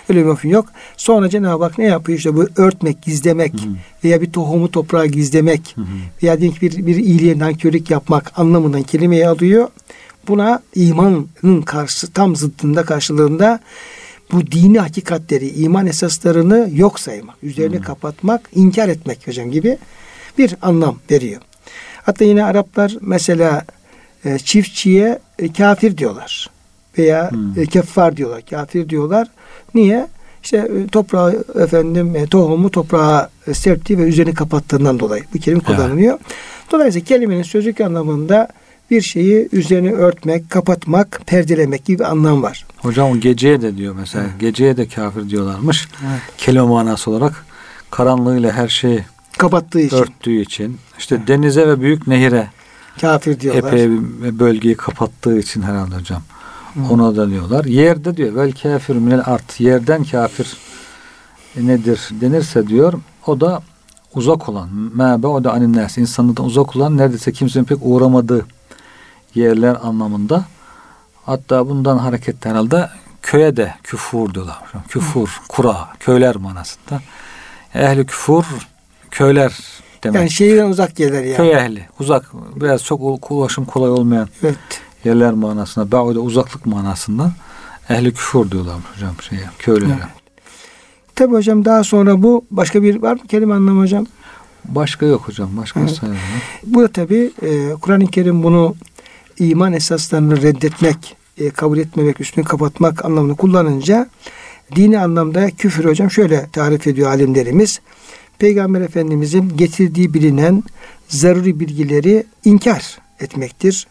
öyle 0.09 0.21
bir 0.21 0.27
mefhum 0.27 0.51
yok. 0.51 0.67
Sonra 0.97 1.29
Cenab-ı 1.29 1.65
Hak 1.65 1.79
ne 1.79 1.85
yapıyor? 1.85 2.19
İşte 2.19 2.37
bu 2.37 2.47
örtmek, 2.57 3.03
gizlemek 3.03 3.55
veya 4.05 4.21
bir 4.21 4.33
tohumu 4.33 4.71
toprağa 4.71 5.07
gizlemek 5.07 5.77
veya 6.23 6.41
diyelim 6.41 6.59
ki 6.59 6.61
bir, 6.61 6.87
bir 6.87 6.97
iyiliğe 6.97 7.39
nankörlük 7.39 7.91
yapmak 7.91 8.39
anlamından 8.39 8.83
kelimeyi 8.83 9.29
alıyor. 9.29 9.69
Buna 10.29 10.63
imanın 10.75 11.63
karşı 11.63 12.13
tam 12.13 12.37
zıttında 12.37 12.85
karşılığında 12.85 13.61
bu 14.33 14.47
dini 14.47 14.79
hakikatleri, 14.79 15.49
iman 15.49 15.87
esaslarını 15.87 16.69
yok 16.75 17.01
saymak, 17.01 17.37
üzerini 17.43 17.81
kapatmak, 17.81 18.51
inkar 18.55 18.89
etmek 18.89 19.29
hocam 19.29 19.51
gibi 19.51 19.79
bir 20.39 20.57
anlam 20.63 20.99
veriyor. 21.11 21.41
Hatta 22.03 22.25
yine 22.25 22.45
Araplar 22.45 22.97
mesela 23.01 23.65
e, 24.25 24.39
çiftçiye 24.39 25.19
e, 25.39 25.53
kafir 25.53 25.97
diyorlar 25.97 26.51
veya 26.99 27.31
e, 27.57 27.67
keffar 27.67 28.17
diyorlar, 28.17 28.43
kafir 28.51 28.89
diyorlar. 28.89 29.29
Niye? 29.75 30.07
İşte 30.43 30.57
e, 30.57 30.87
toprağı 30.87 31.45
efendim 31.63 32.17
e, 32.17 32.27
tohumu 32.27 32.71
toprağa 32.71 33.31
e, 33.47 33.55
serptiği 33.55 33.99
ve 33.99 34.03
üzerini 34.03 34.35
kapattığından 34.35 35.01
dolayı 35.01 35.23
bu 35.35 35.39
kelime 35.39 35.63
Evet. 35.67 35.77
kullanılıyor. 35.77 36.19
Dolayısıyla 36.73 37.05
kelimenin 37.05 37.43
sözlük 37.43 37.81
anlamında 37.81 38.49
bir 38.91 39.01
şeyi 39.01 39.49
üzerini 39.53 39.93
örtmek, 39.93 40.51
kapatmak, 40.51 41.21
perdelemek 41.27 41.85
gibi 41.85 41.99
bir 41.99 42.11
anlam 42.11 42.43
var. 42.43 42.67
Hocam 42.77 43.11
o 43.11 43.17
geceye 43.17 43.63
de 43.63 43.77
diyor 43.77 43.95
mesela. 43.99 44.27
Geceye 44.41 44.77
de 44.77 44.89
kafir 44.89 45.31
diyorlarmış. 45.31 45.89
Evet. 46.11 46.21
Kelime 46.39 46.65
manası 46.65 47.11
olarak 47.11 47.47
karanlığıyla 47.91 48.53
her 48.53 48.69
şeyi 48.69 49.05
Kapattığı 49.39 49.81
için 49.81 49.97
örttüğü 49.97 50.41
için. 50.41 50.77
işte 50.99 51.27
denize 51.27 51.69
ve 51.69 51.81
büyük 51.81 52.07
nehire 52.07 52.49
kafir 53.01 53.41
diyorlar. 53.41 53.73
epey 53.73 53.91
bir 53.91 54.39
bölgeyi 54.39 54.75
kapattığı 54.77 55.39
için 55.39 55.63
herhalde 55.63 55.95
hocam. 55.95 56.23
Ona 56.91 57.17
da 57.17 57.31
diyorlar. 57.31 57.65
Yerde 57.65 58.17
diyor 58.17 58.35
vel 58.37 58.53
kafir 58.53 58.95
minel 58.97 59.23
art. 59.27 59.61
Yerden 59.61 60.05
kafir 60.05 60.57
e, 61.57 61.67
nedir 61.67 62.09
denirse 62.21 62.67
diyor. 62.67 62.93
O 63.27 63.41
da 63.41 63.63
uzak 64.15 64.49
olan, 64.49 64.69
mebe 64.95 65.27
o 65.27 65.45
da 65.45 65.53
aninnes, 65.53 65.99
insanlıktan 65.99 66.47
uzak 66.47 66.77
olan 66.77 66.97
neredeyse 66.97 67.33
kimsenin 67.33 67.65
pek 67.65 67.79
uğramadığı 67.81 68.47
yerler 69.35 69.77
anlamında. 69.83 70.45
Hatta 71.27 71.69
bundan 71.69 71.99
hareketle 71.99 72.51
herhalde 72.51 72.89
köye 73.23 73.57
de 73.57 73.75
küfur 73.83 74.35
diyorlar. 74.35 74.59
Küfur, 74.89 75.41
kura, 75.49 75.89
köyler 76.01 76.37
manasında. 76.37 77.01
Ehli 77.75 78.07
küfur, 78.07 78.45
köyler 79.11 79.59
demek. 80.05 80.17
Yani 80.17 80.31
şehirden 80.31 80.67
uzak 80.67 81.01
yerler 81.01 81.23
yani. 81.25 81.37
Köy 81.37 81.51
ehli, 81.53 81.87
uzak, 82.01 82.31
biraz 82.57 82.85
çok 82.85 83.31
ulaşım 83.31 83.65
kolay 83.65 83.91
olmayan 83.91 84.29
Evet. 84.43 84.59
yerler 85.05 85.33
manasında, 85.33 85.93
Ba'ude 85.93 86.19
uzaklık 86.19 86.67
manasında 86.67 87.33
ehli 87.89 88.15
küfur 88.15 88.51
diyorlar 88.51 88.77
hocam 88.95 89.15
şeye, 89.29 89.45
köylere. 89.59 89.89
Evet. 89.91 90.05
Tabi 91.15 91.33
hocam 91.33 91.65
daha 91.65 91.85
sonra 91.85 92.23
bu 92.23 92.45
başka 92.51 92.83
bir 92.83 93.03
var 93.03 93.13
mı 93.13 93.27
kelime 93.29 93.55
anlamı 93.55 93.81
hocam? 93.81 94.07
Başka 94.65 95.07
yok 95.07 95.29
hocam, 95.29 95.51
başka 95.57 95.81
Evet. 95.81 95.91
sayılmıyor. 95.91 96.25
Bu 96.67 96.83
da 96.83 96.89
tabi 96.89 97.31
e, 97.43 97.73
Kur'an-ı 97.81 98.07
Kerim 98.07 98.43
bunu 98.43 98.75
iman 99.41 99.73
esaslarını 99.73 100.43
reddetmek, 100.43 101.17
e, 101.39 101.51
kabul 101.51 101.79
etmemek, 101.79 102.21
üstünü 102.21 102.45
kapatmak 102.45 103.05
anlamını 103.05 103.37
kullanınca 103.37 104.09
dini 104.77 104.99
anlamda 104.99 105.51
küfür 105.51 105.85
hocam 105.85 106.11
şöyle 106.11 106.49
tarif 106.53 106.87
ediyor 106.87 107.09
alimlerimiz. 107.09 107.81
Peygamber 108.39 108.81
Efendimizin 108.81 109.57
getirdiği 109.57 110.15
bilinen 110.15 110.63
zaruri 111.09 111.61
bilgileri 111.61 112.25
inkar 112.45 112.99
etmektir. 113.21 113.87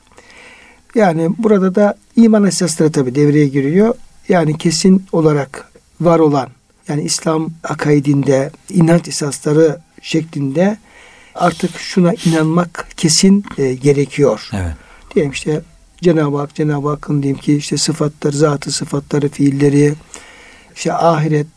Yani 0.96 1.30
burada 1.38 1.76
da 1.76 1.98
iman 2.16 2.46
esasları 2.46 2.92
tabi 2.92 3.16
devreye 3.16 3.48
giriyor. 3.48 3.94
Yani 4.30 4.58
kesin 4.58 5.04
olarak 5.12 5.72
var 6.02 6.20
olan 6.20 6.50
yani 6.88 7.02
İslam 7.02 7.50
akaidinde 7.64 8.52
inanç 8.70 9.08
esasları 9.08 9.80
şeklinde 10.02 10.78
artık 11.36 11.80
şuna 11.80 12.14
inanmak 12.26 12.88
kesin 12.98 13.46
e, 13.58 13.74
gerekiyor. 13.74 14.50
Evet. 14.54 14.89
Diyelim 15.16 15.32
işte 15.32 15.62
Cenab-ı 16.02 16.38
Hak, 16.38 16.56
Cenab-ı 16.56 16.90
Hakk'ın 16.90 17.24
diyeyim 17.24 17.42
ki 17.42 17.56
işte 17.56 17.78
sıfatları, 17.78 18.38
zatı 18.38 18.72
sıfatları, 18.72 19.30
fiilleri, 19.30 19.94
işte 20.76 20.94
ahiret 20.94 21.48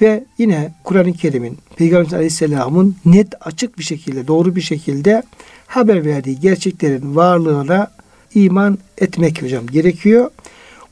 ve 0.00 0.24
yine 0.38 0.72
Kur'an-ı 0.84 1.12
Kerim'in 1.12 1.58
Peygamber 1.76 2.12
Aleyhisselam'ın 2.12 2.96
net 3.04 3.34
açık 3.40 3.78
bir 3.78 3.84
şekilde, 3.84 4.26
doğru 4.26 4.56
bir 4.56 4.60
şekilde 4.60 5.22
haber 5.66 6.04
verdiği 6.04 6.40
gerçeklerin 6.40 7.16
varlığına 7.16 7.90
iman 8.34 8.78
etmek 8.98 9.42
hocam 9.42 9.66
gerekiyor. 9.66 10.30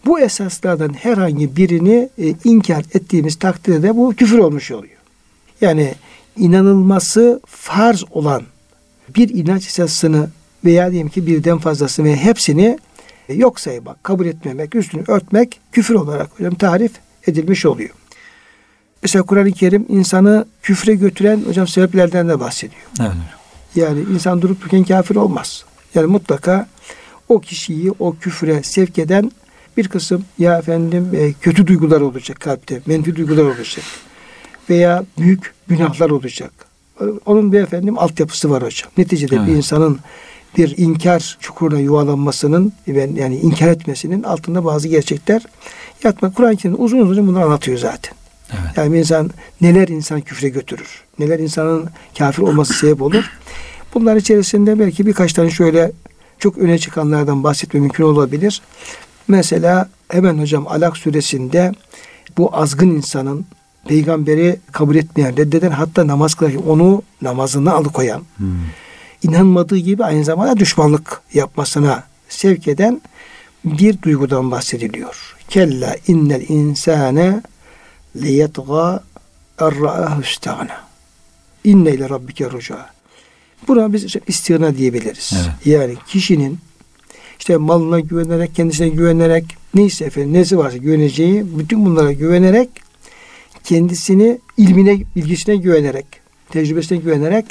Bu 0.07 0.21
esaslardan 0.21 0.93
herhangi 0.93 1.57
birini 1.57 2.09
e, 2.19 2.35
inkar 2.45 2.85
ettiğimiz 2.95 3.39
takdirde 3.39 3.97
bu 3.97 4.15
küfür 4.15 4.39
olmuş 4.39 4.71
oluyor. 4.71 4.97
Yani 5.61 5.95
inanılması 6.37 7.41
farz 7.47 8.05
olan 8.11 8.43
bir 9.15 9.29
inanç 9.29 9.67
esasını 9.67 10.29
veya 10.65 10.91
diyelim 10.91 11.09
ki 11.09 11.27
birden 11.27 11.59
fazlasını 11.59 12.07
veya 12.07 12.17
hepsini 12.17 12.79
yok 13.29 13.61
saymak, 13.61 14.05
kabul 14.05 14.27
etmemek, 14.27 14.75
üstünü 14.75 15.05
örtmek 15.09 15.61
küfür 15.73 15.95
olarak 15.95 16.31
hocam 16.39 16.55
tarif 16.55 16.93
edilmiş 17.27 17.67
oluyor. 17.67 17.91
Mesela 19.03 19.23
Kur'an-ı 19.23 19.53
Kerim 19.53 19.87
insanı 19.89 20.45
küfre 20.63 20.95
götüren 20.95 21.43
hocam 21.47 21.69
sebeplerden 21.69 22.29
de 22.29 22.41
bahsediyor. 22.41 22.83
Evet. 23.01 23.13
Yani 23.75 24.01
insan 24.15 24.43
durup 24.43 24.61
dururken 24.61 24.85
kafir 24.85 25.17
olmaz. 25.17 25.65
Yani 25.95 26.07
mutlaka 26.07 26.69
o 27.29 27.41
kişiyi 27.41 27.93
o 27.99 28.17
küfre 28.17 28.63
sevk 28.63 28.99
eden 28.99 29.33
bir 29.77 29.89
kısım 29.89 30.25
ya 30.39 30.59
efendim 30.59 31.09
e, 31.15 31.33
kötü 31.33 31.67
duygular 31.67 32.01
olacak 32.01 32.41
kalpte, 32.41 32.81
menfi 32.87 33.17
duygular 33.17 33.45
olacak 33.45 33.85
veya 34.71 35.05
büyük 35.19 35.55
günahlar 35.69 36.11
olacak. 36.11 36.53
Onun 37.27 37.53
bir 37.53 37.61
efendim 37.61 37.99
altyapısı 37.99 38.51
var 38.51 38.63
hocam. 38.63 38.91
Neticede 38.99 39.33
bir 39.33 39.41
Evet. 39.41 39.57
insanın 39.57 39.99
bir 40.57 40.75
inkar 40.77 41.39
çukuruna 41.41 41.81
yuvalanmasının 41.81 42.73
yani 42.87 43.37
inkar 43.37 43.69
etmesinin 43.69 44.23
altında 44.23 44.65
bazı 44.65 44.89
gerçekler 44.89 45.43
yatmak. 46.05 46.35
Kur'an-ı 46.35 46.57
Kerim 46.57 46.77
uzun 46.85 46.99
uzun 46.99 47.27
bunları 47.27 47.45
anlatıyor 47.45 47.79
zaten. 47.79 48.15
Evet. 48.53 48.77
Yani 48.77 48.99
insan 48.99 49.31
neler 49.61 49.89
insan 49.89 50.21
küfre 50.21 50.49
götürür. 50.49 51.03
Neler 51.19 51.39
insanın 51.39 51.91
kafir 52.19 52.43
olması 52.43 52.75
sebep 52.75 53.03
olur. 53.03 53.31
Bunlar 53.95 54.17
içerisinde 54.17 54.79
belki 54.79 55.07
birkaç 55.07 55.33
tane 55.33 55.51
şöyle 55.51 55.93
çok 56.39 56.59
öne 56.59 56.79
çıkanlardan 56.79 57.45
bahsetme 57.45 57.81
mümkün 57.81 58.05
olabilir. 58.05 58.63
Mesela 59.29 59.89
hemen 60.09 60.39
hocam 60.39 60.67
Alak 60.69 60.97
suresinde 60.97 61.73
bu 62.39 62.57
azgın 62.57 62.91
insanın 62.91 63.47
peygamberi 63.89 64.57
kabul 64.73 64.97
etmeyen, 64.97 65.37
reddeden 65.37 65.71
hatta 65.71 66.07
namaz 66.07 66.35
kılarken 66.35 66.63
onu 66.63 67.03
namazından 67.23 67.73
alıkoyan, 67.73 68.23
Hmm. 68.37 68.49
İnanmadığı 69.23 69.77
gibi 69.77 70.05
aynı 70.05 70.25
zamanda 70.25 70.57
düşmanlık 70.57 71.21
yapmasına 71.35 72.05
sevk 72.29 72.69
eden 72.69 73.01
bir 73.65 74.03
duygudan 74.03 74.51
bahsediliyor. 74.51 75.37
Kella 75.49 75.97
innel 76.07 76.45
insane 76.49 77.43
liyetgâ 78.17 79.03
erra'ahu 79.59 80.23
istağna. 80.23 80.81
İnne 81.65 81.91
ile 81.91 82.09
rabbike 82.09 82.51
ruca. 82.51 82.87
Buna 83.69 83.93
biz 83.93 84.05
işte 84.05 84.77
diyebiliriz. 84.77 85.33
Evet. 85.37 85.67
Yani 85.67 85.95
kişinin 86.07 86.59
işte 87.39 87.57
malına 87.57 88.01
güvenerek, 88.01 88.55
kendisine 88.55 88.89
güvenerek, 88.89 89.45
neyse 89.75 90.05
efendim, 90.05 90.33
nesi 90.33 90.59
varsa 90.59 90.77
güveneceği, 90.77 91.59
bütün 91.59 91.87
bunlara 91.87 92.13
güvenerek, 92.13 92.69
kendisini 93.65 94.39
ilmine, 94.57 95.03
bilgisine 95.17 95.57
güvenerek, 95.57 96.07
tecrübesine 96.51 96.99
güvenerek, 96.99 97.45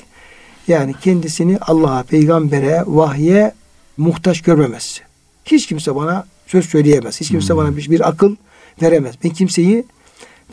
yani 0.70 0.94
kendisini 1.02 1.58
Allah'a, 1.62 2.04
peygambere, 2.04 2.84
vahye 2.88 3.54
muhtaç 3.98 4.42
görmemesi. 4.42 5.02
Hiç 5.46 5.68
kimse 5.68 5.96
bana 5.96 6.26
söz 6.48 6.66
söyleyemez. 6.66 7.22
Hiç 7.22 7.28
kimse 7.28 7.54
Hmm. 7.54 7.58
bana 7.62 7.78
bir, 7.78 7.92
bir 7.92 8.10
akıl 8.10 8.36
veremez. 8.82 9.16
Ben 9.24 9.30
kimseyi 9.30 9.86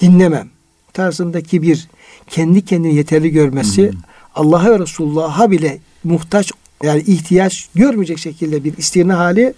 dinlemem. 0.00 0.48
Tarzındaki 0.92 1.62
bir 1.62 1.88
kendi 2.26 2.64
kendini 2.64 2.94
yeterli 2.94 3.30
görmesi, 3.30 3.90
Hmm. 3.92 3.98
Allah'a 4.34 4.70
ve 4.70 4.78
Resulullah'a 4.78 5.50
bile 5.50 5.78
muhtaç 6.04 6.52
yani 6.82 7.00
ihtiyaç 7.00 7.68
görmeyecek 7.74 8.18
şekilde 8.18 8.64
bir 8.64 8.76
istirna 8.76 9.18
hali 9.18 9.54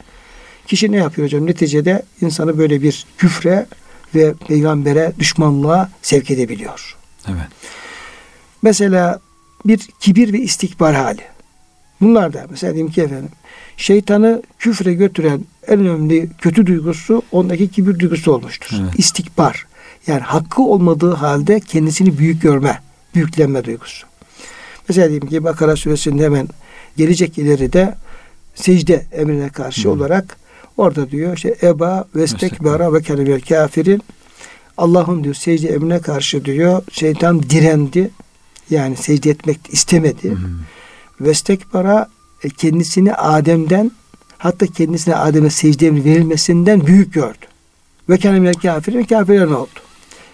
kişi 0.66 0.92
ne 0.92 0.96
yapıyor 0.96 1.26
hocam? 1.26 1.46
Neticede 1.46 2.02
insanı 2.20 2.58
böyle 2.58 2.82
bir 2.82 3.06
küfre 3.18 3.66
ve 4.14 4.34
peygambere 4.48 5.12
düşmanlığa 5.18 5.90
sevk 6.02 6.30
edebiliyor. 6.30 6.96
Evet. 7.28 7.48
Mesela 8.62 9.20
bir 9.64 9.88
kibir 10.00 10.32
ve 10.32 10.38
istikbar 10.38 10.94
hali. 10.94 11.22
Bunlar 12.00 12.32
da 12.32 12.46
mesela 12.50 12.74
diyeyim 12.74 12.92
ki 12.92 13.02
efendim 13.02 13.28
şeytanı 13.76 14.42
küfre 14.58 14.94
götüren 14.94 15.40
en 15.68 15.80
önemli 15.80 16.28
kötü 16.40 16.66
duygusu 16.66 17.22
ondaki 17.32 17.68
kibir 17.68 17.98
duygusu 17.98 18.32
olmuştur. 18.32 18.76
Evet. 18.80 18.92
İstikbar. 18.96 19.66
Yani 20.06 20.20
hakkı 20.20 20.62
olmadığı 20.62 21.12
halde 21.12 21.60
kendisini 21.60 22.18
büyük 22.18 22.42
görme, 22.42 22.78
büyüklenme 23.14 23.64
duygusu. 23.64 24.06
Mesela 24.88 25.08
diyelim 25.08 25.28
ki 25.28 25.44
Bakara 25.44 25.76
suresinde 25.76 26.24
hemen 26.24 26.48
gelecek 26.96 27.38
ileride 27.38 27.94
secde 28.54 29.06
emrine 29.12 29.48
karşı 29.48 29.88
Hı. 29.88 29.92
olarak 29.92 30.36
orada 30.76 31.10
diyor 31.10 31.36
işte 31.36 31.56
eba 31.62 32.04
ve 32.14 32.24
istekbara 32.24 32.94
ve 32.94 33.02
kelimel 33.02 33.40
kafirin 33.40 34.02
Allah'ın 34.76 35.24
diyor 35.24 35.34
secde 35.34 35.68
emrine 35.68 36.00
karşı 36.00 36.44
diyor 36.44 36.82
şeytan 36.92 37.42
direndi. 37.42 38.10
Yani 38.70 38.96
secde 38.96 39.30
etmek 39.30 39.60
istemedi. 39.68 40.36
Vestekbara 41.20 42.08
e, 42.44 42.48
kendisini 42.48 43.14
Adem'den 43.14 43.92
hatta 44.38 44.66
kendisine 44.66 45.16
Adem'e 45.16 45.50
secde 45.50 45.86
emri 45.86 46.04
verilmesinden 46.04 46.86
büyük 46.86 47.14
gördü. 47.14 47.46
Ve 48.08 48.18
kelimel 48.18 48.54
kafirin 48.54 49.04
kafirler 49.04 49.46
ne 49.46 49.54
oldu? 49.54 49.80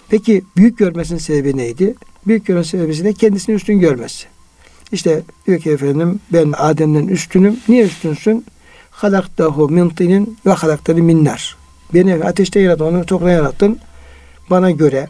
Peki 0.08 0.44
büyük 0.56 0.78
görmesinin 0.78 1.18
sebebi 1.18 1.56
neydi? 1.56 1.94
Büyük 2.26 2.46
görmesinin 2.46 2.82
sebebi 2.82 3.04
de 3.04 3.12
kendisini 3.12 3.54
üstün 3.54 3.80
görmesi. 3.80 4.26
İşte 4.92 5.22
diyor 5.46 5.60
ki 5.60 5.70
efendim 5.70 6.20
ben 6.32 6.54
Adem'den 6.56 7.06
üstünüm. 7.06 7.56
Niye 7.68 7.84
üstünsün? 7.84 8.46
Halaktahu 8.90 9.68
min 9.68 9.88
tinin 9.88 10.38
ve 10.46 10.50
halaktani 10.50 11.02
min 11.02 11.24
nar. 11.24 11.56
Beni 11.94 12.24
ateşte 12.24 12.60
yarattın, 12.60 12.84
onu 12.84 13.06
topraktan 13.06 13.32
yarattın. 13.32 13.78
Bana 14.50 14.70
göre 14.70 15.08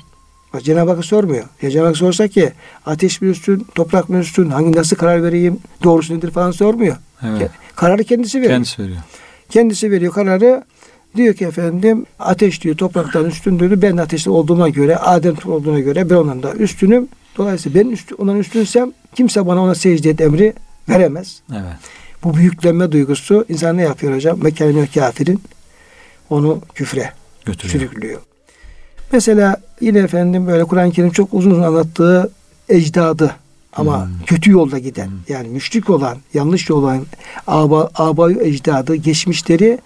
Bak 0.54 0.64
Cenab-ı 0.64 0.90
Hak 0.90 1.04
sormuyor. 1.04 1.44
Ya 1.62 1.70
Cenab-ı 1.70 1.86
Hak 1.86 1.96
sorsa 1.96 2.28
ki 2.28 2.52
ateş 2.86 3.20
mi 3.20 3.28
üstün, 3.28 3.66
toprak 3.74 4.08
mı 4.08 4.18
üstün, 4.18 4.50
hangi 4.50 4.72
nasıl 4.72 4.96
karar 4.96 5.22
vereyim, 5.22 5.58
doğrusu 5.82 6.16
nedir 6.18 6.30
falan 6.30 6.50
sormuyor. 6.50 6.96
Evet. 7.22 7.50
Kararı 7.76 8.04
kendisi 8.04 8.38
veriyor. 8.38 8.52
Kendisi 8.52 8.82
veriyor. 8.82 8.98
Kendisi 9.50 9.90
veriyor 9.90 10.12
kararı. 10.12 10.64
Diyor 11.16 11.34
ki 11.34 11.44
efendim 11.44 12.06
ateş 12.18 12.62
diyor 12.62 12.76
topraktan 12.76 13.24
üstündür. 13.24 13.82
Ben 13.82 13.96
ateşte 13.96 14.30
olduğuma 14.30 14.68
göre, 14.68 14.96
Adem 14.96 15.34
olduğuna 15.46 15.80
göre 15.80 16.10
ben 16.10 16.14
ondan 16.14 16.42
da 16.42 16.52
üstünüm. 16.52 17.08
Dolayısıyla 17.38 17.80
ben 17.80 17.88
üstü, 17.88 18.14
ondan 18.14 18.38
üstünsem 18.38 18.92
kimse 19.14 19.46
bana 19.46 19.62
ona 19.62 19.74
secde 19.74 20.10
et 20.10 20.20
emri 20.20 20.52
veremez. 20.88 21.42
Evet. 21.52 21.62
Bu 22.24 22.36
büyüklenme 22.36 22.92
duygusu 22.92 23.44
insan 23.48 23.76
ne 23.76 23.82
yapıyor 23.82 24.14
hocam? 24.14 24.38
Mekanı 24.42 24.86
kafirin 24.94 25.42
onu 26.30 26.60
küfre 26.74 27.12
Götürüyor. 27.44 27.72
sürüklüyor. 27.80 28.20
Mesela 29.14 29.56
yine 29.80 29.98
efendim 29.98 30.46
böyle 30.46 30.64
Kur'an-ı 30.64 30.92
Kerim 30.92 31.10
çok 31.10 31.34
uzun 31.34 31.50
uzun 31.50 31.62
anlattığı 31.62 32.30
ecdadı 32.68 33.34
Ama 33.72 34.06
hmm. 34.06 34.12
kötü 34.26 34.50
yolda 34.50 34.78
giden 34.78 35.06
hmm. 35.06 35.18
yani 35.28 35.48
müşrik 35.48 35.90
olan, 35.90 36.18
yanlış 36.34 36.70
yol 36.70 36.82
olan 36.82 37.06
aba, 37.46 37.90
abayı 37.94 38.38
ecdadı, 38.40 38.94
geçmişleri 38.94 39.78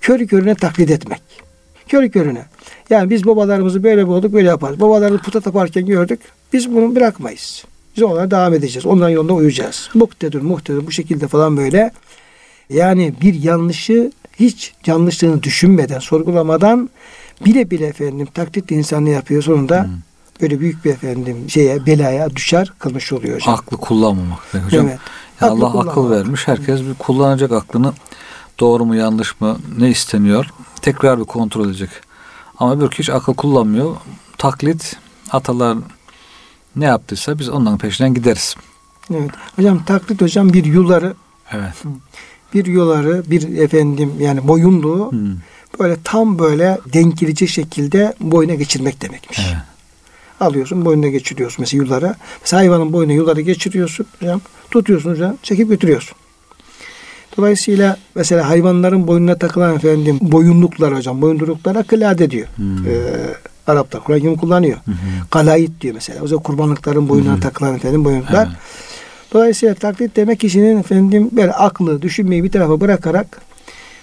körü 0.00 0.26
körüne 0.26 0.54
taklit 0.54 0.90
etmek. 0.90 1.22
Körü 1.88 2.10
körüne. 2.10 2.44
Yani 2.90 3.10
biz 3.10 3.26
babalarımızı 3.26 3.82
böyle 3.82 4.04
olduk 4.04 4.32
böyle 4.32 4.48
yaparız. 4.48 4.80
Babalarını 4.80 5.18
puta 5.18 5.40
taparken 5.40 5.86
gördük. 5.86 6.20
Biz 6.52 6.74
bunu 6.74 6.96
bırakmayız. 6.96 7.64
Biz 7.96 8.02
onlara 8.02 8.30
devam 8.30 8.54
edeceğiz. 8.54 8.86
Onların 8.86 9.10
yolunda 9.10 9.32
uyuyacağız. 9.32 9.90
Muktedir, 9.94 10.40
muhtedir 10.42 10.86
bu 10.86 10.92
şekilde 10.92 11.28
falan 11.28 11.56
böyle. 11.56 11.90
Yani 12.70 13.14
bir 13.20 13.34
yanlışı 13.34 14.12
hiç 14.40 14.72
yanlışlığını 14.86 15.42
düşünmeden, 15.42 15.98
sorgulamadan 15.98 16.90
bile 17.44 17.70
bile 17.70 17.86
efendim 17.86 18.28
taklit 18.34 18.70
insanı 18.70 19.10
yapıyor 19.10 19.42
sonunda 19.42 19.84
hmm. 19.84 19.92
böyle 20.40 20.60
büyük 20.60 20.84
bir 20.84 20.90
efendim 20.90 21.50
şeye 21.50 21.86
belaya 21.86 22.36
düşer 22.36 22.72
kılmış 22.78 23.12
oluyor 23.12 23.34
hocam. 23.34 23.54
Aklı 23.54 23.76
kullanmamak 23.76 24.54
hocam. 24.64 24.88
Evet. 24.88 24.98
Ya 25.40 25.50
Allah 25.50 25.80
akıl 25.80 26.10
vermiş. 26.10 26.48
Herkes 26.48 26.80
bir 26.80 26.94
kullanacak 26.94 27.52
aklını. 27.52 27.92
Doğru 28.60 28.84
mu 28.84 28.96
yanlış 28.96 29.40
mı 29.40 29.58
ne 29.78 29.90
isteniyor 29.90 30.46
tekrar 30.82 31.20
bir 31.20 31.24
kontrol 31.24 31.68
edecek. 31.68 31.90
Ama 32.58 32.80
bir 32.80 32.86
hiç 32.86 33.10
akıl 33.10 33.34
kullanmıyor. 33.34 33.96
Taklit 34.38 34.96
atalar 35.30 35.78
ne 36.76 36.84
yaptıysa 36.84 37.38
biz 37.38 37.48
ondan 37.48 37.78
peşinden 37.78 38.14
gideriz. 38.14 38.56
Evet. 39.10 39.30
Hocam 39.56 39.84
taklit 39.84 40.22
hocam 40.22 40.52
bir 40.52 40.64
yuları 40.64 41.14
Evet. 41.52 41.74
Bir 42.54 42.66
yuları 42.66 43.30
bir 43.30 43.58
efendim 43.58 44.12
yani 44.18 44.48
boyunluğu 44.48 45.10
hmm. 45.10 45.36
Böyle 45.78 45.96
tam 46.04 46.38
böyle 46.38 46.78
denk 46.92 47.18
gelecek 47.18 47.48
şekilde 47.48 48.14
boyuna 48.20 48.54
geçirmek 48.54 49.02
demekmiş. 49.02 49.38
Evet. 49.38 49.56
Alıyorsun 50.40 50.84
boynuna 50.84 51.08
geçiriyorsun 51.08 51.56
mesela 51.60 51.84
yulara. 51.84 52.14
Mesela 52.40 52.60
hayvanın 52.60 52.92
boynuna 52.92 53.12
yuları 53.12 53.40
geçiriyorsun 53.40 54.06
hocam. 54.20 54.40
Tutuyorsun 54.70 55.10
hocam 55.10 55.36
çekip 55.42 55.68
götürüyorsun. 55.68 56.16
Dolayısıyla 57.36 57.96
mesela 58.14 58.48
hayvanların 58.48 59.06
boynuna 59.06 59.38
takılan 59.38 59.74
efendim 59.74 60.18
boyunluklar 60.22 60.96
hocam. 60.96 61.22
Boyunduruklara 61.22 61.82
kılade 61.82 62.30
diyor. 62.30 62.46
Hmm. 62.56 62.86
Ee, 62.86 62.92
Araplar 63.66 64.04
Kur'an 64.04 64.36
kullanıyor. 64.36 64.76
Hı 64.76 64.92
Kalayit 65.30 65.80
diyor 65.80 65.94
mesela. 65.94 66.22
O 66.22 66.26
zaman 66.26 66.42
kurbanlıkların 66.42 67.08
boynuna 67.08 67.36
hı 67.36 67.40
takılan 67.40 67.74
efendim 67.74 68.04
boyunluklar. 68.04 68.46
Evet. 68.46 68.56
Dolayısıyla 69.32 69.74
taklit 69.74 70.16
demek 70.16 70.40
kişinin 70.40 70.80
efendim 70.80 71.30
böyle 71.32 71.52
aklı, 71.52 72.02
düşünmeyi 72.02 72.44
bir 72.44 72.50
tarafa 72.50 72.80
bırakarak 72.80 73.40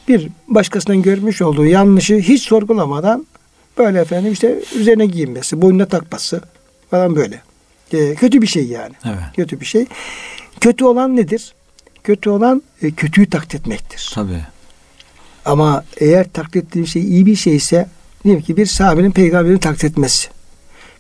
bir 0.07 0.29
başkasının 0.47 1.01
görmüş 1.01 1.41
olduğu 1.41 1.65
yanlışı 1.65 2.15
hiç 2.15 2.43
sorgulamadan 2.43 3.25
böyle 3.77 3.99
efendim 3.99 4.33
işte 4.33 4.59
üzerine 4.75 5.05
giyinmesi, 5.05 5.61
boynuna 5.61 5.85
takması 5.85 6.41
falan 6.89 7.15
böyle. 7.15 7.41
Ee, 7.93 8.15
kötü 8.15 8.41
bir 8.41 8.47
şey 8.47 8.67
yani. 8.67 8.93
Evet. 9.05 9.17
Kötü 9.35 9.59
bir 9.59 9.65
şey. 9.65 9.85
Kötü 10.61 10.85
olan 10.85 11.15
nedir? 11.15 11.53
Kötü 12.03 12.29
olan 12.29 12.63
e, 12.81 12.91
kötüyü 12.91 13.29
taklit 13.29 13.55
etmektir. 13.55 14.11
Tabii. 14.15 14.41
Ama 15.45 15.83
eğer 15.97 16.29
taklit 16.33 16.63
ettiğim 16.63 16.87
şey 16.87 17.01
iyi 17.01 17.25
bir 17.25 17.35
şeyse 17.35 17.89
diyelim 18.23 18.41
ki 18.41 18.57
bir 18.57 18.65
sahabenin 18.65 19.11
peygamberini 19.11 19.59
taklit 19.59 19.83
etmesi. 19.83 20.29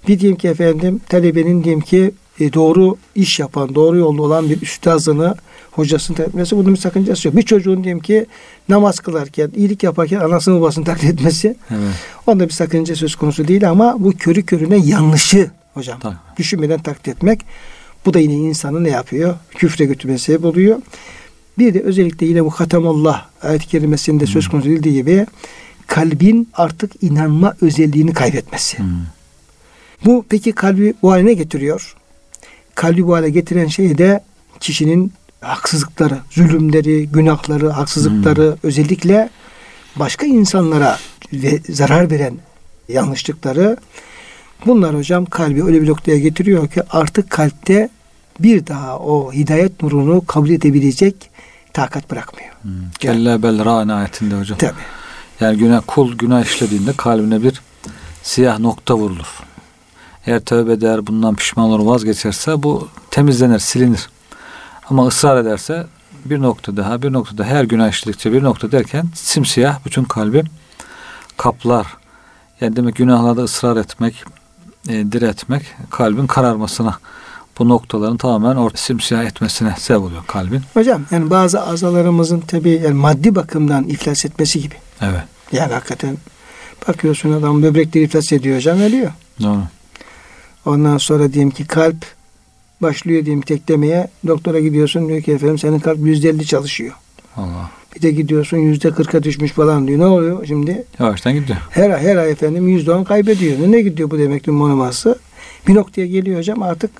Bir 0.07 0.19
diyelim 0.19 0.37
ki 0.37 0.47
efendim 0.47 1.01
talebenin 1.09 1.63
diyelim 1.63 1.81
ki 1.81 2.11
e, 2.39 2.53
doğru 2.53 2.97
iş 3.15 3.39
yapan, 3.39 3.75
doğru 3.75 3.97
yolda 3.97 4.21
olan 4.21 4.49
bir 4.49 4.61
üstazını, 4.61 5.35
hocasını 5.75 6.17
taklit 6.17 6.29
etmesi 6.29 6.57
bunun 6.57 6.73
bir 6.73 6.79
sakıncası 6.79 7.27
yok. 7.27 7.37
Bir 7.37 7.41
çocuğun 7.41 7.83
diyelim 7.83 7.99
ki 8.01 8.25
namaz 8.69 8.99
kılarken, 8.99 9.51
iyilik 9.55 9.83
yaparken 9.83 10.19
anasını 10.19 10.59
babasını 10.59 10.85
taklit 10.85 11.13
etmesi 11.13 11.55
evet. 11.69 11.93
onda 12.27 12.45
bir 12.45 12.53
sakınca 12.53 12.95
söz 12.95 13.15
konusu 13.15 13.47
değil 13.47 13.69
ama 13.69 13.95
bu 13.99 14.11
körü 14.11 14.45
körüne 14.45 14.77
yanlışı 14.77 15.51
hocam. 15.73 15.99
Tabii. 15.99 16.15
Düşünmeden 16.37 16.81
taklit 16.81 17.07
etmek. 17.07 17.41
Bu 18.05 18.13
da 18.13 18.19
yine 18.19 18.33
insanı 18.33 18.83
ne 18.83 18.89
yapıyor? 18.89 19.35
Küfre 19.49 19.85
götürmesi 19.85 20.23
sebep 20.23 20.45
oluyor. 20.45 20.81
Bir 21.57 21.73
de 21.73 21.81
özellikle 21.81 22.25
yine 22.25 22.45
bu 22.45 22.49
hatemallah 22.49 23.25
ayet-i 23.41 23.67
kerimesinde 23.67 24.25
söz 24.25 24.47
konusu 24.47 24.69
edildiği 24.69 24.93
gibi 24.93 25.25
kalbin 25.87 26.49
artık 26.53 27.03
inanma 27.03 27.55
özelliğini 27.61 28.13
kaybetmesi. 28.13 28.77
Hmm. 28.77 28.85
Bu 30.05 30.25
peki 30.29 30.51
kalbi 30.51 30.93
bu 31.01 31.11
haline 31.11 31.33
getiriyor? 31.33 31.95
Kalbi 32.75 33.07
bu 33.07 33.13
hale 33.13 33.29
getiren 33.29 33.67
şey 33.67 33.97
de 33.97 34.23
kişinin 34.59 35.13
haksızlıkları, 35.43 36.17
zulümleri, 36.29 37.07
günahları, 37.07 37.69
haksızlıkları 37.69 38.51
hmm. 38.51 38.57
özellikle 38.63 39.29
başka 39.95 40.25
insanlara 40.25 40.99
ve 41.33 41.59
zarar 41.69 42.11
veren 42.11 42.37
yanlışlıkları 42.89 43.77
bunlar 44.65 44.95
hocam 44.95 45.25
kalbi 45.25 45.63
öyle 45.63 45.81
bir 45.81 45.87
noktaya 45.87 46.19
getiriyor 46.19 46.67
ki 46.67 46.81
artık 46.89 47.29
kalpte 47.29 47.89
bir 48.39 48.67
daha 48.67 48.99
o 48.99 49.33
hidayet 49.33 49.83
nurunu 49.83 50.25
kabul 50.25 50.49
edebilecek 50.49 51.15
takat 51.73 52.11
bırakmıyor. 52.11 52.49
Hmm. 52.61 52.71
Kelle 52.99 53.43
bel 53.43 53.65
ra'ne 53.65 53.93
ayetinde 53.93 54.35
hocam. 54.35 54.57
Tabi. 54.57 54.79
Yani 55.39 55.57
günah 55.57 55.81
kul 55.87 56.17
günah 56.17 56.43
işlediğinde 56.45 56.93
kalbine 56.97 57.43
bir 57.43 57.61
siyah 58.23 58.59
nokta 58.59 58.95
vurulur. 58.97 59.39
Eğer 60.25 60.39
tövbe 60.39 60.71
eder, 60.71 61.07
bundan 61.07 61.35
pişman 61.35 61.69
olur, 61.69 61.85
vazgeçerse 61.85 62.63
bu 62.63 62.87
temizlenir, 63.11 63.59
silinir. 63.59 64.09
Ama 64.89 65.07
ısrar 65.07 65.37
ederse 65.37 65.87
bir 66.25 66.41
nokta 66.41 66.77
daha, 66.77 67.01
bir 67.01 67.13
noktada 67.13 67.43
her 67.43 67.63
günah 67.63 67.89
işledikçe 67.89 68.33
bir 68.33 68.43
nokta 68.43 68.71
derken 68.71 69.05
simsiyah 69.15 69.85
bütün 69.85 70.03
kalbi 70.03 70.43
kaplar. 71.37 71.87
Yani 72.61 72.75
demek 72.75 72.95
günahlarda 72.95 73.43
ısrar 73.43 73.77
etmek, 73.77 74.23
e, 74.89 75.11
diretmek 75.11 75.63
kalbin 75.89 76.27
kararmasına 76.27 76.97
bu 77.59 77.69
noktaların 77.69 78.17
tamamen 78.17 78.55
orta 78.55 78.77
simsiyah 78.77 79.23
etmesine 79.23 79.75
sebep 79.77 80.01
oluyor 80.01 80.23
kalbin. 80.27 80.61
Hocam 80.73 81.01
yani 81.11 81.29
bazı 81.29 81.61
azalarımızın 81.61 82.39
tabi 82.39 82.69
yani 82.69 82.93
maddi 82.93 83.35
bakımdan 83.35 83.83
iflas 83.83 84.25
etmesi 84.25 84.61
gibi. 84.61 84.75
Evet. 85.01 85.23
Yani 85.51 85.73
hakikaten 85.73 86.17
bakıyorsun 86.87 87.31
adam 87.31 87.63
böbrekleri 87.63 88.03
iflas 88.03 88.33
ediyor 88.33 88.57
hocam 88.57 88.81
ölüyor. 88.81 89.11
Doğru. 89.41 89.61
Ondan 90.65 90.97
sonra 90.97 91.33
diyelim 91.33 91.51
ki 91.51 91.67
kalp 91.67 92.05
başlıyor 92.83 93.25
diyeyim 93.25 93.41
teklemeye. 93.41 94.07
Doktora 94.27 94.59
gidiyorsun 94.59 95.09
diyor 95.09 95.21
ki 95.21 95.31
efendim 95.31 95.57
senin 95.57 95.79
kalp 95.79 95.99
yüzde 95.99 96.29
elli 96.29 96.45
çalışıyor. 96.45 96.93
Allah. 97.37 97.71
Bir 97.95 98.01
de 98.01 98.11
gidiyorsun 98.11 98.57
yüzde 98.57 98.91
kırka 98.91 99.23
düşmüş 99.23 99.51
falan 99.51 99.87
diyor. 99.87 99.99
Ne 99.99 100.05
oluyor 100.05 100.45
şimdi? 100.45 100.83
Yavaştan 100.99 101.33
gidiyor. 101.33 101.57
Her 101.69 101.89
her 101.89 102.15
ay 102.15 102.31
efendim 102.31 102.67
yüzde 102.67 102.91
on 102.91 103.03
kaybediyor. 103.03 103.71
Ne 103.71 103.81
gidiyor 103.81 104.11
bu 104.11 104.19
demek 104.19 104.47
monoması? 104.47 105.19
Bir 105.67 105.75
noktaya 105.75 106.07
geliyor 106.07 106.37
hocam 106.37 106.63
artık 106.63 106.91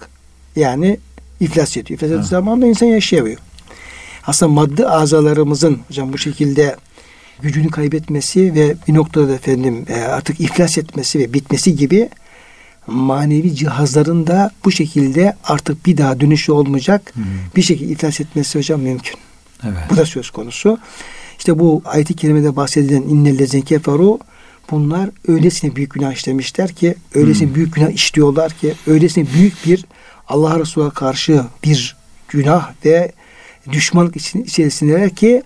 yani 0.55 0.99
iflas 1.39 1.77
ediyor. 1.77 1.99
İflas 1.99 2.11
ettiği 2.11 2.27
zaman 2.27 2.61
da 2.61 2.65
insan 2.65 2.87
yaşayamıyor. 2.87 3.37
Aslında 4.27 4.51
maddi 4.51 4.87
azalarımızın 4.87 5.79
hocam 5.87 6.13
bu 6.13 6.17
şekilde 6.17 6.75
gücünü 7.41 7.69
kaybetmesi 7.69 8.55
ve 8.55 8.75
bir 8.87 8.93
noktada 8.93 9.33
efendim 9.33 9.85
e, 9.89 10.01
artık 10.01 10.39
iflas 10.39 10.77
etmesi 10.77 11.19
ve 11.19 11.33
bitmesi 11.33 11.75
gibi 11.75 12.09
manevi 12.87 13.55
cihazların 13.55 14.27
da 14.27 14.51
bu 14.65 14.71
şekilde 14.71 15.35
artık 15.43 15.85
bir 15.85 15.97
daha 15.97 16.19
dönüşü 16.19 16.51
olmayacak 16.51 17.11
hmm. 17.13 17.23
bir 17.55 17.61
şekilde 17.61 17.91
iflas 17.91 18.21
etmesi 18.21 18.59
hocam 18.59 18.81
mümkün. 18.81 19.15
Evet. 19.63 19.77
Bu 19.89 19.97
da 19.97 20.05
söz 20.05 20.29
konusu. 20.29 20.77
İşte 21.37 21.59
bu 21.59 21.81
ayet-i 21.85 22.13
kerimede 22.13 22.55
bahsedilen 22.55 23.01
innellezine 23.01 23.61
keferu 23.61 24.19
bunlar 24.71 25.09
öylesine 25.27 25.75
büyük 25.75 25.93
günah 25.93 26.13
işlemişler 26.13 26.71
ki 26.71 26.95
öylesine 27.15 27.47
hmm. 27.47 27.55
büyük 27.55 27.75
günah 27.75 27.89
işliyorlar 27.89 28.51
ki 28.51 28.73
öylesine 28.87 29.25
büyük 29.33 29.65
bir 29.65 29.85
Allah 30.27 30.59
Resulü'ne 30.59 30.89
karşı 30.89 31.43
bir 31.63 31.95
günah 32.27 32.71
ve 32.85 33.11
düşmanlık 33.71 34.15
içerisindeler 34.17 35.09
ki 35.09 35.43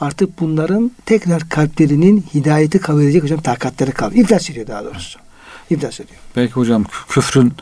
artık 0.00 0.40
bunların 0.40 0.90
tekrar 1.06 1.48
kalplerinin 1.48 2.24
hidayeti 2.34 2.78
kabul 2.78 3.02
edecek 3.02 3.22
hocam 3.22 3.40
takatları 3.40 3.92
kalmıyor. 3.92 4.24
İflas 4.24 4.50
ediyor 4.50 4.66
daha 4.66 4.84
doğrusu. 4.84 5.21
İflas 5.72 6.00
ediyor. 6.00 6.18
Belki 6.36 6.52
hocam 6.52 6.84
küfrün 7.08 7.52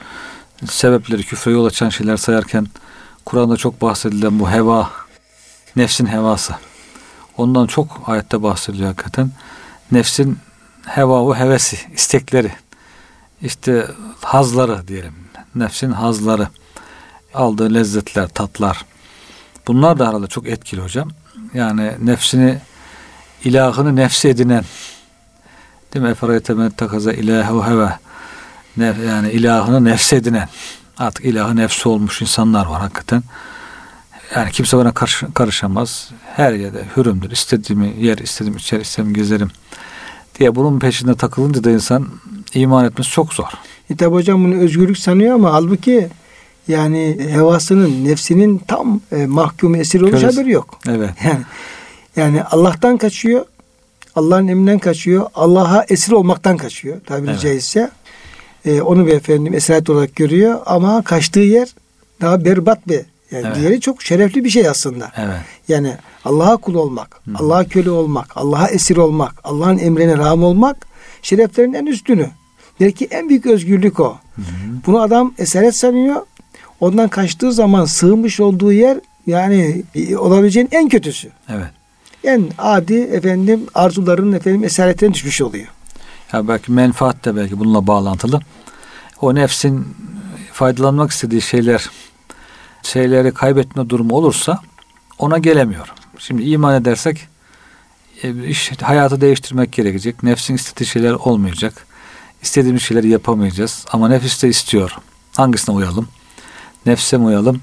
sebepleri, 0.66 1.23
küfre 1.23 1.51
yol 1.51 1.66
açan 1.66 1.88
şeyler 1.88 2.16
sayarken 2.16 2.66
Kur'an'da 3.25 3.57
çok 3.57 3.83
bahsedilen 3.83 4.40
bu 4.40 4.51
heva, 4.51 4.90
nefsin 5.77 6.07
hevası. 6.07 6.55
Ondan 7.37 7.66
çok 7.66 8.03
ayette 8.07 8.42
bahsediliyor 8.42 8.88
hakikaten. 8.88 9.31
Nefsin 9.92 10.38
heva 10.87 11.23
o 11.23 11.37
hevesi, 11.37 11.79
istekleri, 11.94 12.53
işte 13.42 13.87
hazları 14.20 14.88
diyelim. 14.88 15.14
Nefsin 15.55 15.90
hazları, 15.90 16.49
aldığı 17.35 17.75
lezzetler, 17.75 18.29
tatlar. 18.29 18.85
Bunlar 19.66 19.99
da 19.99 20.09
arada 20.09 20.27
çok 20.27 20.49
etkili 20.49 20.81
hocam. 20.81 21.11
Yani 21.55 21.92
nefsini, 22.03 22.59
ilahını 23.44 23.96
nefsi 23.96 24.29
edinen, 24.29 24.64
değil 25.94 26.05
mi? 26.05 26.11
Eferayete 26.11 26.55
men 26.55 26.70
takaza 26.70 27.12
ilahe 27.12 27.70
heva. 27.70 27.98
Yani 29.07 29.31
ilahını 29.31 29.85
nefsi 29.85 30.16
edinen, 30.16 30.48
artık 30.98 31.24
ilahı 31.24 31.57
nefsi 31.57 31.88
olmuş 31.88 32.22
insanlar 32.22 32.66
var 32.66 32.81
hakikaten. 32.81 33.22
Yani 34.37 34.50
kimse 34.53 34.76
bana 34.76 34.94
karış, 34.94 35.22
karışamaz. 35.35 36.11
Her 36.37 36.53
yerde 36.53 36.85
hürümdür. 36.96 37.31
İstediğimi 37.31 37.94
yer, 38.00 38.18
istediğimi 38.18 38.59
içer, 38.61 38.81
istediğimi 38.81 39.14
gezerim 39.14 39.50
diye 40.38 40.55
bunun 40.55 40.79
peşinde 40.79 41.14
takılınca 41.14 41.64
da 41.64 41.70
insan 41.70 42.07
iman 42.55 42.85
etmesi 42.85 43.11
çok 43.11 43.35
zor. 43.35 43.48
E 43.90 43.96
tabi 43.96 44.14
hocam 44.14 44.44
bunu 44.44 44.55
özgürlük 44.55 44.98
sanıyor 44.98 45.35
ama 45.35 45.53
halbuki 45.53 46.09
yani 46.68 47.16
hevasının, 47.31 48.05
nefsinin 48.05 48.59
tam 48.59 49.00
e, 49.12 49.26
mahkum 49.26 49.74
esir 49.74 50.00
Kölesi. 50.00 50.26
haberi 50.26 50.50
yok. 50.50 50.79
Evet. 50.88 51.11
Yani 51.24 51.40
yani 52.16 52.42
Allah'tan 52.42 52.96
kaçıyor. 52.96 53.44
Allah'ın 54.14 54.49
emrinden 54.49 54.79
kaçıyor. 54.79 55.27
Allah'a 55.35 55.85
esir 55.88 56.12
olmaktan 56.12 56.57
kaçıyor 56.57 57.01
tabiri 57.01 57.31
Evet. 57.31 57.40
caizse. 57.40 57.90
E, 58.64 58.83
onu 58.83 59.07
bir 59.07 59.12
efendim 59.12 59.55
esaret 59.55 59.90
olarak 59.90 60.16
görüyor 60.16 60.61
ama 60.66 61.03
kaçtığı 61.03 61.40
yer 61.40 61.68
daha 62.20 62.44
berbat 62.44 62.88
bir 62.88 63.01
yani 63.31 63.46
Evet. 63.46 63.57
diğeri 63.57 63.81
çok 63.81 64.03
şerefli 64.03 64.44
bir 64.44 64.51
şey 64.51 64.68
aslında. 64.68 65.12
Evet. 65.16 65.37
Yani 65.68 65.94
Allah'a 66.25 66.57
kul 66.57 66.75
olmak, 66.75 67.20
Hı. 67.25 67.31
Allah'a 67.37 67.64
köle 67.64 67.90
olmak, 67.90 68.37
Allah'a 68.37 68.68
esir 68.68 68.96
olmak, 68.96 69.35
Allah'ın 69.44 69.79
emrine 69.79 70.18
rağm 70.18 70.42
olmak 70.42 70.77
şereflerin 71.23 71.73
en 71.73 71.87
üstünü. 71.87 72.31
Belki 72.81 73.05
en 73.05 73.29
büyük 73.29 73.46
özgürlük 73.46 74.01
o. 74.01 74.18
Hı. 74.37 74.42
Bunu 74.87 75.01
adam 75.01 75.35
esaret 75.38 75.77
sanıyor. 75.77 76.27
Ondan 76.81 77.09
kaçtığı 77.09 77.53
zaman 77.53 77.85
sığınmış 77.85 78.40
olduğu 78.40 78.73
yer 78.73 78.99
yani 79.27 79.83
olabileceğin 80.18 80.68
en 80.73 80.88
kötüsü. 80.88 81.29
Evet. 81.49 81.70
En 82.24 82.50
adi 82.59 82.94
efendim 82.94 83.66
arzuların 83.74 84.33
efendim 84.33 84.64
esaretine 84.64 85.14
düşmüş 85.14 85.42
oluyor. 85.42 85.66
Ya 86.33 86.48
belki 86.48 86.72
menfaat 86.72 87.24
de 87.24 87.37
belki 87.37 87.59
bununla 87.59 87.87
bağlantılı. 87.87 88.40
O 89.20 89.35
nefsin 89.35 89.96
faydalanmak 90.52 91.11
istediği 91.11 91.42
şeyler 91.42 91.90
şeyleri 92.83 93.35
kaybetme 93.35 93.90
durumu 93.90 94.14
olursa 94.14 94.61
ona 95.18 95.38
gelemiyor. 95.38 95.92
Şimdi 96.18 96.42
iman 96.42 96.83
edersek 96.83 97.28
e, 98.22 98.44
iş, 98.44 98.72
hayatı 98.83 99.20
değiştirmek 99.20 99.72
gerekecek. 99.72 100.22
Nefsin 100.22 100.54
istediği 100.54 100.87
şeyler 100.87 101.12
olmayacak. 101.12 101.87
İstediğimiz 102.42 102.83
şeyleri 102.83 103.09
yapamayacağız. 103.09 103.85
Ama 103.92 104.09
nefis 104.09 104.42
de 104.42 104.48
istiyor. 104.48 104.96
Hangisine 105.37 105.74
uyalım? 105.74 106.09
Nefse 106.87 107.16
mi 107.16 107.24
uyalım? 107.24 107.61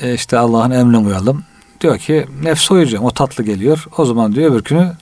E 0.00 0.14
işte 0.14 0.38
Allah'ın 0.38 0.70
emrine 0.70 0.98
uyalım. 0.98 1.44
Diyor 1.82 1.98
ki 1.98 2.26
nefse 2.42 2.74
uyacağım. 2.74 3.04
O 3.04 3.10
tatlı 3.10 3.44
geliyor. 3.44 3.86
O 3.98 4.04
zaman 4.04 4.34
diyor 4.34 4.50
öbürkünü 4.50 4.92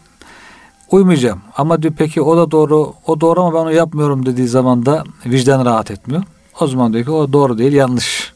uymayacağım. 0.91 1.41
Ama 1.57 1.83
diyor 1.83 1.95
peki 1.99 2.23
o 2.23 2.37
da 2.37 2.51
doğru, 2.51 2.95
o 3.07 3.21
doğru 3.21 3.41
ama 3.41 3.55
ben 3.55 3.59
onu 3.59 3.73
yapmıyorum 3.73 4.27
dediği 4.27 4.49
zaman 4.49 4.87
da 4.87 5.05
vicdan 5.27 5.65
rahat 5.65 5.91
etmiyor. 5.91 6.23
O 6.61 6.67
zaman 6.67 6.93
diyor 6.93 7.05
ki 7.05 7.11
o 7.11 7.33
doğru 7.33 7.59
değil, 7.59 7.73
yanlış 7.73 8.33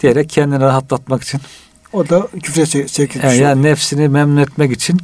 diyerek 0.00 0.30
kendini 0.30 0.60
rahatlatmak 0.60 1.22
için 1.22 1.40
O 1.92 2.08
da 2.08 2.28
küfre 2.42 2.62
se- 2.62 2.88
sevk 2.88 3.16
etmiş 3.16 3.24
yani, 3.24 3.42
yani 3.42 3.62
nefsini 3.62 4.08
memnun 4.08 4.36
etmek 4.36 4.72
için 4.72 5.00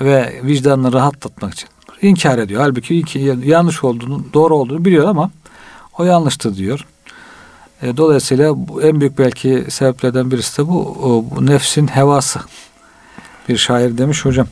ve 0.00 0.40
vicdanını 0.44 0.92
rahatlatmak 0.92 1.52
için 1.52 1.68
inkar 2.02 2.38
ediyor. 2.38 2.62
Halbuki 2.62 3.04
yanlış 3.44 3.84
olduğunu, 3.84 4.24
doğru 4.34 4.54
olduğunu 4.54 4.84
biliyor 4.84 5.08
ama 5.08 5.30
o 5.98 6.04
yanlıştı 6.04 6.56
diyor. 6.56 6.86
E, 7.82 7.96
dolayısıyla 7.96 8.56
en 8.82 9.00
büyük 9.00 9.18
belki 9.18 9.64
sebeplerden 9.68 10.30
birisi 10.30 10.58
de 10.58 10.68
bu, 10.68 10.80
o, 11.02 11.24
bu 11.30 11.46
nefsin 11.46 11.86
hevası. 11.86 12.40
Bir 13.48 13.56
şair 13.56 13.98
demiş 13.98 14.24
hocam, 14.24 14.46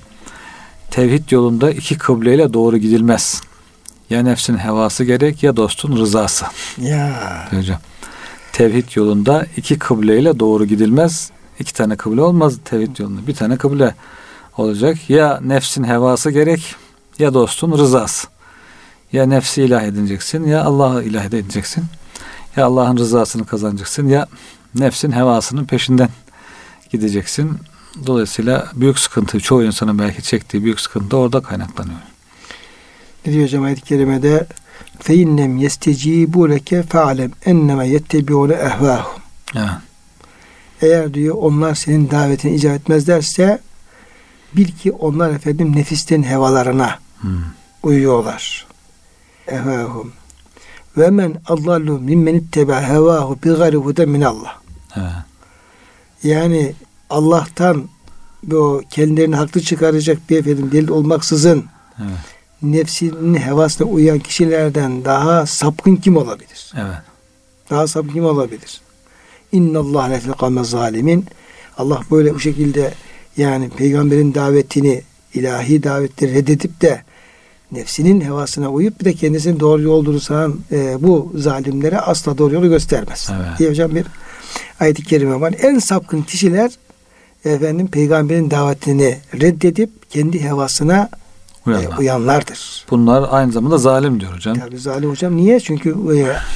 tevhid 0.90 1.30
yolunda 1.30 1.70
iki 1.70 1.98
kıbleyle 1.98 2.52
doğru 2.52 2.76
gidilmez. 2.76 3.42
Ya 4.10 4.22
nefsin 4.22 4.56
hevası 4.58 5.04
gerek 5.04 5.42
ya 5.42 5.56
dostun 5.56 5.96
rızası. 5.96 6.44
Ya 6.78 7.48
hocam. 7.50 7.78
Tevhid 8.52 8.96
yolunda 8.96 9.46
iki 9.56 9.78
kıbleyle 9.78 10.38
doğru 10.40 10.64
gidilmez. 10.64 11.30
İki 11.58 11.74
tane 11.74 11.96
kıble 11.96 12.20
olmaz 12.20 12.58
tevhid 12.64 12.98
yolunda. 12.98 13.26
Bir 13.26 13.34
tane 13.34 13.56
kıble 13.56 13.94
olacak. 14.56 15.10
Ya 15.10 15.40
nefsin 15.44 15.84
hevası 15.84 16.30
gerek 16.30 16.74
ya 17.18 17.34
dostun 17.34 17.78
rızası. 17.78 18.28
Ya 19.12 19.26
nefsi 19.26 19.62
ilah 19.62 19.82
edineceksin 19.82 20.44
ya 20.46 20.64
Allah'ı 20.64 21.02
ilah 21.02 21.24
edineceksin. 21.24 21.84
Ya 22.56 22.66
Allah'ın 22.66 22.96
rızasını 22.96 23.46
kazanacaksın 23.46 24.08
ya 24.08 24.26
nefsin 24.74 25.12
hevasının 25.12 25.64
peşinden 25.64 26.08
gideceksin. 26.90 27.58
Dolayısıyla 28.06 28.70
büyük 28.74 28.98
sıkıntı, 28.98 29.40
çoğu 29.40 29.64
insanın 29.64 29.98
belki 29.98 30.22
çektiği 30.22 30.64
büyük 30.64 30.80
sıkıntı 30.80 31.16
orada 31.16 31.42
kaynaklanıyor. 31.42 31.98
ne 33.26 33.32
diyor 33.32 33.44
hocam 33.44 33.64
ayet-i 33.64 33.82
kerimede 33.82 34.46
yestecibu 35.58 36.50
leke 36.50 36.82
fe'alem 36.82 37.32
enneme 37.44 37.88
yettebiune 37.88 38.54
ehvâhum. 38.54 39.22
Evet. 39.56 39.68
Eğer 40.82 41.14
diyor 41.14 41.34
onlar 41.38 41.74
senin 41.74 42.10
davetine 42.10 42.54
icabet 42.54 42.80
etmezlerse 42.80 43.60
bil 44.56 44.68
ki 44.72 44.92
onlar 44.92 45.30
efendim 45.30 45.76
nefisten 45.76 46.22
hevalarına 46.22 46.98
Hmm. 47.20 47.38
uyuyorlar. 47.82 48.66
Ehvâhum. 49.46 50.12
Ve 50.96 51.10
men 51.10 51.34
adallu 51.46 52.00
mimmen 52.00 52.34
itteba 52.34 52.82
hevahu 52.82 53.38
bi 53.44 53.50
gayri 53.50 53.76
huden 53.76 54.08
min 54.08 54.20
Allah. 54.20 54.60
Yani 56.22 56.74
Allah'tan 57.10 57.84
bu 58.42 58.82
kendilerini 58.90 59.36
haklı 59.36 59.60
çıkaracak 59.60 60.30
bir 60.30 60.38
efendim 60.38 60.70
delil 60.72 60.88
olmaksızın 60.88 61.64
Evet. 61.98 62.18
nefsinin 62.62 63.34
hevasına 63.34 63.86
uyan 63.88 64.18
kişilerden 64.18 65.04
daha 65.04 65.46
sapkın 65.46 65.96
kim 65.96 66.16
olabilir? 66.16 66.72
Evet. 66.76 66.96
Daha 67.70 67.86
sapkın 67.86 68.12
kim 68.12 68.24
olabilir? 68.24 68.80
İnna 69.52 69.78
Allah 69.78 70.10
la 70.28 70.32
kavme 70.32 70.64
zalimin. 70.64 71.26
Allah 71.78 72.00
böyle 72.10 72.34
bu 72.34 72.40
şekilde 72.40 72.94
yani 73.36 73.70
peygamberin 73.70 74.34
davetini, 74.34 75.02
ilahi 75.34 75.82
davetleri 75.82 76.34
reddedip 76.34 76.80
de 76.80 77.02
nefsinin 77.74 78.20
hevasına 78.20 78.70
uyup 78.70 79.00
bir 79.00 79.04
de 79.04 79.12
kendisinin 79.12 79.60
doğru 79.60 79.82
yol 79.82 79.92
olduğunu 79.92 80.20
sanan 80.20 80.58
e, 80.72 81.02
bu 81.02 81.32
zalimlere 81.34 81.98
asla 81.98 82.38
doğru 82.38 82.54
yolu 82.54 82.68
göstermez. 82.68 83.30
Evet. 83.36 83.58
Diye 83.58 83.70
hocam 83.70 83.94
bir 83.94 84.06
ayet-i 84.80 85.02
kerime 85.02 85.40
var. 85.40 85.54
En 85.62 85.78
sapkın 85.78 86.22
kişiler 86.22 86.70
efendim 87.44 87.86
peygamberin 87.88 88.50
davetini 88.50 89.18
reddedip 89.40 90.10
kendi 90.10 90.42
hevasına 90.42 91.08
e, 91.66 91.70
Uyanlar. 91.70 91.98
uyanlardır. 91.98 92.86
Bunlar 92.90 93.28
aynı 93.30 93.52
zamanda 93.52 93.78
zalim 93.78 94.20
diyor 94.20 94.32
hocam. 94.34 94.58
Tabii 94.58 94.78
zalim 94.78 95.10
hocam 95.10 95.36
niye? 95.36 95.60
Çünkü 95.60 95.96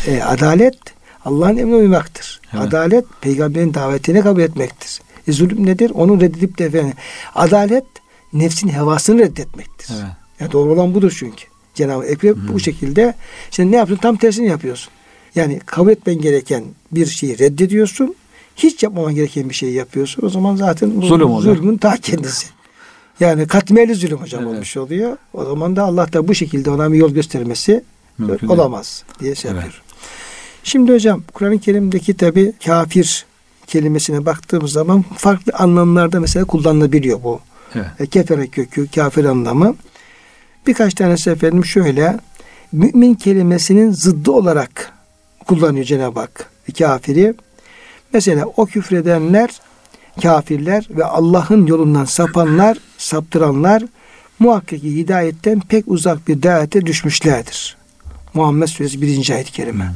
e, 0.06 0.12
e, 0.12 0.22
adalet 0.22 0.78
Allah'ın 1.24 1.56
emrine 1.56 1.76
uymaktır. 1.76 2.40
Evet. 2.54 2.62
Adalet 2.64 3.04
peygamberin 3.20 3.74
davetini 3.74 4.20
kabul 4.20 4.40
etmektir. 4.40 5.00
E, 5.28 5.32
zulüm 5.32 5.66
nedir? 5.66 5.90
Onu 5.94 6.20
reddedip 6.20 6.58
de 6.58 6.64
efendim. 6.64 6.92
Adalet 7.34 7.84
nefsin 8.32 8.68
hevasını 8.68 9.18
reddetmektir. 9.18 9.94
Evet. 9.94 10.12
Ya 10.40 10.52
doğru 10.52 10.72
olan 10.72 10.94
budur 10.94 11.14
çünkü. 11.18 11.44
Cenab-ı 11.74 12.08
Hak 12.10 12.22
hep 12.22 12.36
bu 12.52 12.60
şekilde 12.60 13.14
şimdi 13.50 13.72
ne 13.72 13.76
yapıyorsun? 13.76 14.02
Tam 14.02 14.16
tersini 14.16 14.46
yapıyorsun. 14.48 14.92
Yani 15.34 15.60
kabul 15.66 15.90
etmen 15.90 16.20
gereken 16.20 16.64
bir 16.92 17.06
şeyi 17.06 17.38
reddediyorsun. 17.38 18.14
Hiç 18.56 18.82
yapmaman 18.82 19.14
gereken 19.14 19.48
bir 19.48 19.54
şeyi 19.54 19.72
yapıyorsun. 19.74 20.26
O 20.26 20.28
zaman 20.28 20.56
zaten 20.56 20.96
bu 20.96 21.06
Zulüm 21.06 21.30
oluyor. 21.30 21.56
zulmün 21.56 21.76
ta 21.78 21.96
kendisi. 21.96 22.46
Yani 23.20 23.46
katmerli 23.46 23.94
zulüm 23.94 24.18
hocam 24.18 24.42
Evet. 24.44 24.52
olmuş 24.54 24.76
oluyor. 24.76 25.16
O 25.34 25.44
zaman 25.44 25.76
da 25.76 25.82
Allah 25.82 26.12
da 26.12 26.28
bu 26.28 26.34
şekilde 26.34 26.70
ona 26.70 26.92
bir 26.92 26.98
yol 26.98 27.10
göstermesi 27.10 27.84
Mümkün 28.18 28.48
değil. 28.48 28.60
olamaz 28.60 29.04
diye 29.20 29.34
şey 29.34 29.50
Evet. 29.50 29.62
yapıyor. 29.62 29.82
Şimdi 30.64 30.92
hocam 30.92 31.22
Kur'an-ı 31.34 31.58
Kerim'deki 31.58 32.16
tabi 32.16 32.52
kafir 32.66 33.26
kelimesine 33.66 34.26
baktığımız 34.26 34.72
zaman 34.72 35.04
farklı 35.16 35.52
anlamlarda 35.52 36.20
mesela 36.20 36.44
kullanılabiliyor 36.44 37.22
bu. 37.22 37.40
Evet. 37.74 37.86
E, 37.98 38.06
kefere 38.06 38.46
kökü, 38.46 38.88
kafir 38.90 39.24
anlamı. 39.24 39.76
Birkaç 40.67 40.93
tanesi 40.93 41.29
efendim 41.29 41.65
şöyle 41.65 42.19
mümin 42.71 43.13
kelimesinin 43.13 43.91
zıddı 43.91 44.31
olarak 44.31 44.91
kullanıyor 45.47 45.85
Cenab-ı 45.85 46.19
Hak 46.19 46.49
kafiri. 46.77 47.33
Mesela 48.13 48.45
o 48.45 48.65
küfredenler 48.65 49.49
kafirler 50.21 50.87
ve 50.89 51.05
Allah'ın 51.05 51.65
yolundan 51.65 52.05
sapanlar, 52.05 52.77
saptıranlar 52.97 53.83
muhakkak 54.39 54.81
ki 54.81 54.95
hidayetten 54.95 55.59
pek 55.59 55.87
uzak 55.87 56.27
bir 56.27 56.43
daete 56.43 56.85
düşmüşlerdir. 56.85 57.77
Muhammed 58.33 58.67
Suresi 58.67 59.01
1. 59.01 59.29
ayet-i 59.29 59.51
kerime. 59.51 59.85
Hmm. 59.85 59.93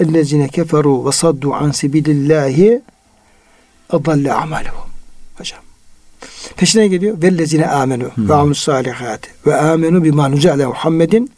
اَلَّذِينَ 0.00 0.42
كَفَرُوا 0.56 0.98
وَصَدُّوا 1.06 1.54
عَنْ 1.60 1.70
سَبِيلِ 1.80 2.06
اللّٰهِ 2.16 2.80
اَضَلَّ 3.90 4.28
عَمَلُهُم 4.28 4.88
Hocam. 5.38 5.65
Peşine 6.55 6.87
geliyor. 6.87 7.21
Vellezine 7.21 7.67
amenu 7.67 8.03
ve 8.03 8.15
hmm. 8.15 8.31
amus 8.31 8.59
salihati 8.59 9.29
ve 9.47 9.55
amenu 9.55 10.03
bima 10.03 10.27
nuzale 10.27 10.65
Muhammedin 10.65 11.31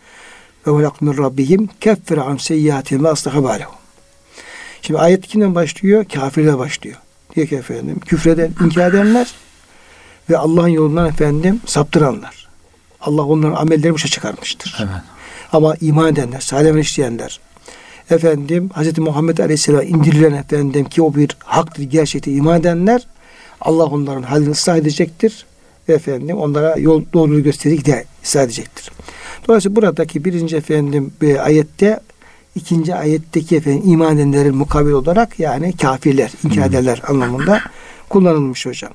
ve 0.67 0.78
velak 0.78 1.02
min 1.02 1.17
rabbihim 1.17 1.69
keffir 1.82 2.17
an 2.17 2.38
seyyiatihim 2.38 3.04
ve 3.04 3.10
aslaha 3.10 3.43
balehum. 3.43 3.76
Şimdi 4.82 5.00
ayet 5.00 5.28
kimden 5.28 5.56
başlıyor? 5.56 6.06
Kafirle 6.13 6.58
başlıyor. 6.58 6.98
Diyor 7.36 7.48
ki 7.48 7.56
efendim 7.56 8.00
küfreden, 8.00 8.52
inkar 8.65 8.89
edenler 8.89 9.32
ve 10.30 10.38
Allah'ın 10.38 10.67
yolundan 10.67 11.08
efendim 11.08 11.62
saptıranlar. 11.65 12.50
Allah 13.02 13.24
onların 13.24 13.56
amellerini 13.56 13.93
boşa 13.93 14.08
çıkarmıştır. 14.08 14.78
Evet. 14.80 14.89
Ama 15.54 15.76
iman 15.82 16.13
edenler, 16.13 16.39
salih 16.39 16.80
işleyenler, 16.80 17.39
efendim 18.10 18.69
Hz. 18.76 18.98
Muhammed 18.98 19.38
Aleyhisselam 19.38 19.82
indirilen 19.82 20.34
efendim 20.34 20.86
ki 20.86 21.02
o 21.02 21.15
bir 21.15 21.38
haktır, 21.39 21.84
gerçekte 21.84 22.32
iman 22.32 22.60
edenler 22.60 23.08
Allah 23.62 23.86
onların 23.86 24.24
halini 24.24 24.50
ıslah 24.50 24.78
edecektir. 24.78 25.45
Ve 25.89 25.93
efendim 25.93 26.38
onlara 26.38 26.76
yol 26.78 27.04
doğruluğu 27.13 27.43
gösterecek 27.43 27.86
de 27.86 28.06
ıslah 28.24 28.43
edecektir. 28.43 28.91
Dolayısıyla 29.48 29.76
buradaki 29.76 30.26
birinci 30.26 30.56
efendim 30.56 31.13
bir 31.22 31.45
ayette 31.45 32.00
ikinci 32.56 32.95
ayetteki 32.95 33.56
efendim 33.56 33.82
iman 33.86 34.15
edenlerin 34.17 34.56
mukabil 34.56 34.91
olarak 34.91 35.39
yani 35.39 35.78
kafirler, 35.78 36.32
inkar 36.43 36.69
ederler 36.69 37.02
anlamında 37.08 37.62
kullanılmış 38.10 38.65
hocam. 38.65 38.91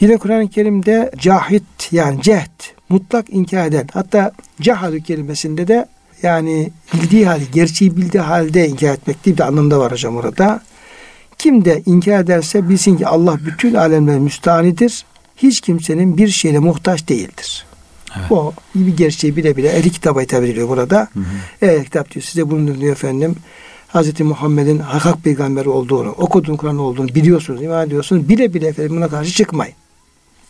Yine 0.00 0.16
Kur'an-ı 0.16 0.48
Kerim'de 0.48 1.10
cahit 1.18 1.92
yani 1.92 2.22
cehd 2.22 2.60
mutlak 2.88 3.30
inkar 3.30 3.66
eden 3.66 3.88
hatta 3.92 4.32
cahadü 4.60 5.02
kelimesinde 5.02 5.68
de 5.68 5.86
yani 6.22 6.70
bildiği 6.94 7.26
halde 7.26 7.44
gerçeği 7.52 7.96
bildiği 7.96 8.20
halde 8.20 8.68
inkar 8.68 8.94
etmek 8.94 9.24
diye 9.24 9.36
bir 9.36 9.42
anlamda 9.42 9.80
var 9.80 9.92
hocam 9.92 10.16
orada. 10.16 10.60
Kim 11.38 11.64
de 11.64 11.82
inkar 11.86 12.20
ederse 12.20 12.68
bilsin 12.68 12.96
ki 12.96 13.06
Allah 13.06 13.38
bütün 13.46 13.74
alemler 13.74 14.18
müstahanidir. 14.18 15.04
Hiç 15.36 15.60
kimsenin 15.60 16.16
bir 16.16 16.28
şeyle 16.28 16.58
muhtaç 16.58 17.08
değildir. 17.08 17.66
Evet. 18.18 18.32
O 18.32 18.52
bir 18.74 18.96
gerçeği 18.96 19.36
bile 19.36 19.56
bile 19.56 19.68
ehli 19.68 19.90
kitaba 19.90 20.20
hitap 20.20 20.44
ediliyor 20.44 20.68
burada. 20.68 21.08
Hı 21.12 21.20
hı. 21.20 21.66
Ehli 21.66 21.84
kitap 21.84 22.10
diyor 22.10 22.22
size 22.22 22.50
bunu 22.50 22.80
diyor 22.80 22.92
efendim. 22.92 23.36
Hz. 23.88 24.20
Muhammed'in 24.20 24.78
hak 24.78 25.24
peygamberi 25.24 25.68
olduğunu, 25.68 26.10
okuduğun 26.10 26.56
Kur'an 26.56 26.78
olduğunu 26.78 27.08
biliyorsunuz, 27.08 27.62
iman 27.62 27.86
ediyorsunuz. 27.86 28.28
Bile 28.28 28.54
bile 28.54 28.66
efendim 28.66 28.96
buna 28.96 29.08
karşı 29.08 29.32
çıkmayın. 29.32 29.74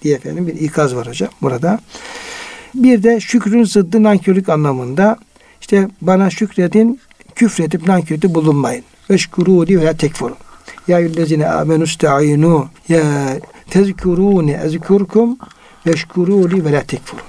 Diye 0.03 0.15
efendim 0.15 0.47
bir 0.47 0.55
ikaz 0.55 0.97
var 0.97 1.09
hocam 1.09 1.31
burada. 1.43 1.81
Bir 2.75 3.03
de 3.03 3.21
şükrün 3.21 3.65
zıddı 3.65 4.03
nankörlük 4.03 4.49
anlamında 4.49 5.19
işte 5.61 5.89
bana 6.01 6.31
şükredin, 6.31 7.01
küfredip 7.35 7.87
nankörde 7.89 8.35
bulunmayın. 8.35 8.85
Veşkuruni 9.11 9.81
veya 9.81 9.97
tekfurun. 9.97 10.37
Ya 10.89 10.99
yüllezine 10.99 11.49
amenu 11.49 11.87
sta'inu 11.87 12.69
ya 12.89 13.03
tezkuruni 13.71 14.53
ezkurkum 14.53 15.39
veşkuruni 15.87 16.65
ve 16.65 16.73
la 16.73 16.83
tekfurun. 16.83 17.25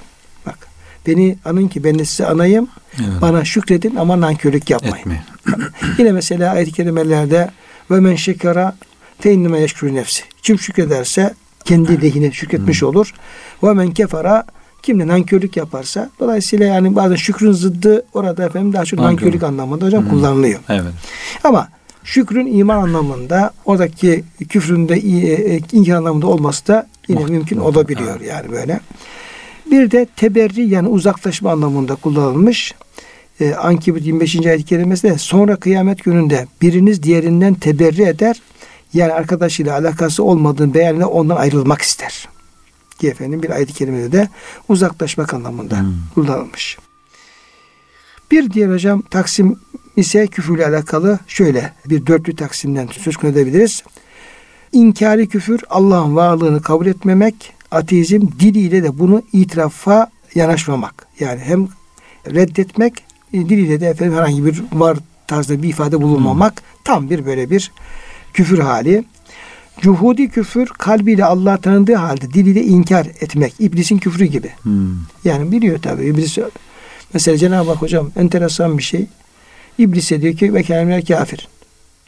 Bak 0.46 0.58
beni 1.06 1.38
anın 1.44 1.68
ki 1.68 1.84
ben 1.84 1.98
de 1.98 2.04
size 2.04 2.26
anayım. 2.26 2.68
Evet. 2.98 3.22
Bana 3.22 3.44
şükredin 3.44 3.96
ama 3.96 4.20
nankörlük 4.20 4.70
yapmayın. 4.70 5.06
Yine 5.98 6.12
mesela 6.12 6.52
ayet-i 6.52 6.72
kerimelerde 6.72 7.50
ve 7.90 8.00
men 8.00 8.14
şekera 8.14 8.76
fe 9.20 9.32
inneme 9.32 9.60
yeşkürü 9.60 9.94
nefsi. 9.94 10.22
Kim 10.42 10.58
şükrederse 10.58 11.34
kendi 11.64 12.02
lehine 12.02 12.32
şükretmiş 12.32 12.82
hmm. 12.82 12.88
olur. 12.88 13.14
Ve 13.62 13.72
men 13.72 13.90
kefara 13.90 14.44
kim 14.82 15.00
de 15.00 15.06
nankörlük 15.06 15.56
yaparsa 15.56 16.10
dolayısıyla 16.20 16.66
yani 16.66 16.96
bazen 16.96 17.16
şükrün 17.16 17.52
zıddı 17.52 18.06
orada 18.14 18.44
efendim 18.44 18.72
daha 18.72 18.84
çok 18.84 19.00
nankörlük, 19.00 19.22
nankörlük 19.22 19.42
anlamında 19.42 19.86
hocam 19.86 20.02
hmm. 20.02 20.10
kullanılıyor. 20.10 20.60
Evet. 20.68 20.92
Ama 21.44 21.68
şükrün 22.08 22.46
iman 22.58 22.82
anlamında 22.82 23.50
oradaki 23.64 24.24
küfrün 24.48 24.88
de 24.88 24.94
e, 24.94 25.54
e, 25.54 25.60
inkar 25.72 25.94
anlamında 25.94 26.26
olması 26.26 26.66
da 26.66 26.88
yine 27.08 27.20
Muhtemelen. 27.20 27.38
mümkün 27.38 27.58
olabiliyor 27.58 28.20
yani 28.20 28.50
böyle. 28.50 28.80
Bir 29.70 29.90
de 29.90 30.06
teberri 30.16 30.68
yani 30.68 30.88
uzaklaşma 30.88 31.50
anlamında 31.50 31.94
kullanılmış. 31.94 32.74
Ee, 33.40 33.54
Ankebut 33.54 34.06
25. 34.06 34.36
ayet-i 34.36 34.64
kerimesinde 34.64 35.18
sonra 35.18 35.56
kıyamet 35.56 36.04
gününde 36.04 36.46
biriniz 36.62 37.02
diğerinden 37.02 37.54
teberri 37.54 38.02
eder. 38.02 38.42
Yani 38.94 39.12
arkadaşıyla 39.12 39.78
alakası 39.78 40.24
olmadığın 40.24 40.74
beyanla 40.74 41.06
ondan 41.06 41.36
ayrılmak 41.36 41.82
ister. 41.82 42.28
Diye 43.00 43.12
efendim 43.12 43.42
bir 43.42 43.50
ayet-i 43.50 43.72
kerimede 43.72 44.12
de 44.12 44.28
uzaklaşmak 44.68 45.34
anlamında 45.34 45.80
hmm. 45.80 45.94
kullanılmış. 46.14 46.78
Bir 48.30 48.50
diğer 48.50 48.70
hocam 48.70 49.02
taksim 49.02 49.58
ise 49.98 50.26
küfürle 50.26 50.66
alakalı 50.66 51.18
şöyle 51.26 51.72
bir 51.86 52.06
dörtlü 52.06 52.36
taksimden 52.36 52.86
söz 52.86 53.16
konusu 53.16 53.38
edebiliriz. 53.38 53.82
İnkari 54.72 55.28
küfür 55.28 55.60
Allah'ın 55.70 56.16
varlığını 56.16 56.62
kabul 56.62 56.86
etmemek, 56.86 57.52
ateizm 57.70 58.20
diliyle 58.40 58.82
de 58.82 58.98
bunu 58.98 59.22
itirafa 59.32 60.10
yanaşmamak. 60.34 61.06
Yani 61.20 61.40
hem 61.40 61.68
reddetmek, 62.26 62.94
diliyle 63.32 63.80
de 63.80 63.86
efendim 63.86 64.16
herhangi 64.16 64.44
bir 64.44 64.62
var 64.72 64.98
tarzda 65.26 65.62
bir 65.62 65.68
ifade 65.68 66.02
bulunmamak 66.02 66.60
hmm. 66.60 66.78
tam 66.84 67.10
bir 67.10 67.26
böyle 67.26 67.50
bir 67.50 67.72
küfür 68.34 68.58
hali. 68.58 69.04
Cuhudi 69.80 70.28
küfür 70.28 70.66
kalbiyle 70.66 71.24
Allah 71.24 71.56
tanıdığı 71.56 71.94
halde 71.94 72.32
diliyle 72.32 72.62
inkar 72.62 73.06
etmek. 73.06 73.54
İblisin 73.58 73.98
küfrü 73.98 74.24
gibi. 74.24 74.50
Hmm. 74.62 74.96
Yani 75.24 75.52
biliyor 75.52 75.82
tabi. 75.82 76.04
İblis 76.04 76.38
mesela 77.14 77.36
Cenab-ı 77.36 77.70
Hak 77.70 77.82
hocam 77.82 78.10
enteresan 78.16 78.78
bir 78.78 78.82
şey. 78.82 79.06
İblise 79.78 80.22
diyor 80.22 80.34
ki 80.34 80.54
ve 80.54 80.62
kelimeler 80.62 81.04
kafir. 81.04 81.48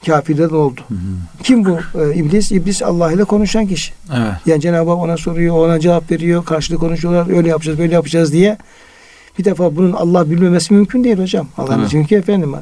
Kafirden 0.06 0.48
oldu. 0.48 0.80
Hı 0.88 0.94
hı. 0.94 0.98
Kim 1.42 1.64
bu 1.64 1.78
e, 2.00 2.14
iblis? 2.14 2.52
İblis 2.52 2.82
Allah 2.82 3.12
ile 3.12 3.24
konuşan 3.24 3.66
kişi. 3.66 3.92
Evet. 4.12 4.32
Yani 4.46 4.60
Cenab-ı 4.60 4.90
Hak 4.90 4.98
ona 4.98 5.16
soruyor, 5.16 5.56
ona 5.56 5.80
cevap 5.80 6.10
veriyor, 6.10 6.44
karşılığı 6.44 6.78
konuşuyorlar, 6.78 7.36
öyle 7.36 7.48
yapacağız, 7.48 7.78
böyle 7.78 7.94
yapacağız 7.94 8.32
diye. 8.32 8.58
Bir 9.38 9.44
defa 9.44 9.76
bunun 9.76 9.92
Allah 9.92 10.30
bilmemesi 10.30 10.74
mümkün 10.74 11.04
değil 11.04 11.18
hocam. 11.18 11.48
Allah'ın 11.58 11.88
çünkü 11.88 12.14
efendim 12.14 12.54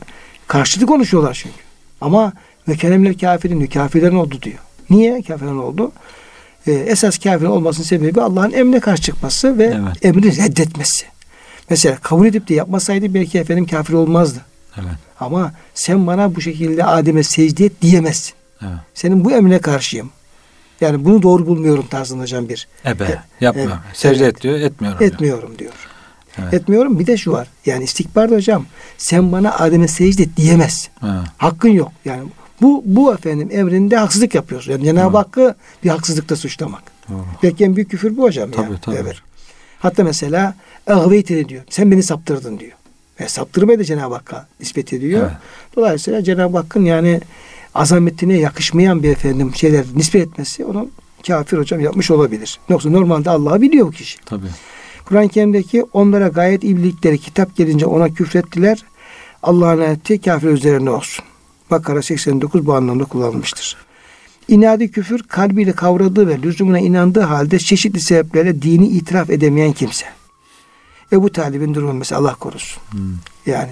karşılığı 0.46 0.86
konuşuyorlar 0.86 1.34
çünkü. 1.42 1.56
Ama 2.00 2.32
ve 2.68 2.76
kelimeler 2.76 3.18
kafirin 3.18 3.58
diyor, 3.58 3.70
kafirlerin 3.70 4.16
oldu 4.16 4.38
diyor. 4.42 4.58
Niye 4.90 5.22
kafirlerin 5.22 5.58
oldu? 5.58 5.92
Ee, 6.66 6.72
esas 6.72 7.18
kafir 7.18 7.46
olmasının 7.46 7.86
sebebi 7.86 8.20
Allah'ın 8.20 8.52
emrine 8.52 8.80
karşı 8.80 9.02
çıkması 9.02 9.58
ve 9.58 9.64
evet. 9.64 10.04
emri 10.04 10.36
reddetmesi. 10.36 11.06
Mesela 11.70 11.96
kabul 11.96 12.26
edip 12.26 12.48
de 12.48 12.54
yapmasaydı 12.54 13.14
belki 13.14 13.38
efendim 13.38 13.66
kafir 13.66 13.92
olmazdı. 13.92 14.40
Evet. 14.78 14.98
Ama 15.20 15.52
sen 15.74 16.06
bana 16.06 16.34
bu 16.34 16.40
şekilde 16.40 16.84
Adem'e 16.84 17.22
secde 17.22 17.64
et 17.64 17.82
diyemezsin. 17.82 18.34
Evet. 18.62 18.72
Senin 18.94 19.24
bu 19.24 19.32
emrine 19.32 19.58
karşıyım. 19.58 20.10
Yani 20.80 21.04
bunu 21.04 21.22
doğru 21.22 21.46
bulmuyorum 21.46 21.86
tarzında 21.86 22.22
hocam 22.22 22.48
bir. 22.48 22.68
Ebe 22.84 23.04
e, 23.04 23.44
yapma. 23.44 23.62
Evet, 23.62 23.74
secde 23.92 24.24
evet. 24.24 24.36
et 24.36 24.42
diyor 24.42 24.60
etmiyorum. 24.60 25.06
Etmiyorum 25.06 25.48
diyor. 25.48 25.58
diyor. 25.58 25.72
Evet. 26.38 26.54
Etmiyorum. 26.54 26.98
Bir 26.98 27.06
de 27.06 27.16
şu 27.16 27.32
var. 27.32 27.48
Yani 27.66 27.84
istikbarda 27.84 28.34
hocam 28.34 28.66
sen 28.98 29.32
bana 29.32 29.54
Adem'e 29.54 29.88
secde 29.88 30.22
et 30.22 30.36
diyemezsin. 30.36 30.90
Evet. 31.02 31.12
Hakkın 31.38 31.68
yok. 31.68 31.92
Yani 32.04 32.22
bu 32.62 32.82
bu 32.86 33.14
efendim 33.14 33.48
emrinde 33.52 33.96
haksızlık 33.96 34.34
yapıyorsun. 34.34 34.72
Yani 34.72 34.84
Cenab-ı 34.84 35.16
Hakk'ı 35.16 35.54
bir 35.84 35.90
haksızlıkta 35.90 36.36
suçlamak. 36.36 36.82
Doğru. 37.10 37.24
Belki 37.42 37.64
en 37.64 37.76
büyük 37.76 37.90
küfür 37.90 38.16
bu 38.16 38.22
hocam. 38.22 38.50
Tabii 38.50 38.66
yani. 38.66 38.80
tabii. 38.80 38.96
Evet. 38.96 39.16
Hatta 39.78 40.04
mesela 40.04 40.54
agveytini 40.86 41.48
diyor. 41.48 41.62
Sen 41.70 41.90
beni 41.90 42.02
saptırdın 42.02 42.58
diyor. 42.58 42.72
Ve 43.20 43.28
saptırmayı 43.28 43.78
da 43.78 43.84
Cenab-ı 43.84 44.14
Hakk'a 44.14 44.46
nispet 44.60 44.92
ediyor. 44.92 45.22
Evet. 45.22 45.32
Dolayısıyla 45.76 46.24
Cenab-ı 46.24 46.56
Hakk'ın 46.56 46.84
yani 46.84 47.20
azametine 47.74 48.38
yakışmayan 48.38 49.02
bir 49.02 49.10
efendim 49.10 49.54
şeyler 49.54 49.84
nispet 49.94 50.28
etmesi 50.28 50.64
onun 50.64 50.90
kafir 51.26 51.58
hocam 51.58 51.80
yapmış 51.80 52.10
olabilir. 52.10 52.60
Yoksa 52.68 52.90
normalde 52.90 53.30
Allah'ı 53.30 53.60
biliyor 53.60 53.86
bu 53.86 53.90
kişi. 53.90 54.18
Tabii. 54.24 54.46
Kur'an-ı 55.04 55.28
Kerim'deki 55.28 55.84
onlara 55.92 56.28
gayet 56.28 56.64
iyi 56.64 56.96
kitap 57.18 57.56
gelince 57.56 57.86
ona 57.86 58.08
küfrettiler. 58.08 58.84
Allah'ın 59.42 59.80
ayeti 59.80 60.20
kafir 60.20 60.48
üzerine 60.48 60.90
olsun. 60.90 61.24
Bakara 61.70 62.02
89 62.02 62.66
bu 62.66 62.74
anlamda 62.74 63.04
kullanılmıştır. 63.04 63.76
İnadi 64.48 64.90
küfür 64.90 65.22
kalbiyle 65.22 65.72
kavradığı 65.72 66.28
ve 66.28 66.42
lüzumuna 66.42 66.78
inandığı 66.78 67.20
halde 67.20 67.58
çeşitli 67.58 68.00
sebeplerle 68.00 68.62
dini 68.62 68.88
itiraf 68.88 69.30
edemeyen 69.30 69.72
kimse. 69.72 70.06
Ebu 71.12 71.32
Talib'in 71.32 71.74
durumu 71.74 71.92
mesela 71.92 72.20
Allah 72.20 72.34
korusun. 72.34 72.82
Hmm. 72.90 73.00
Yani 73.46 73.70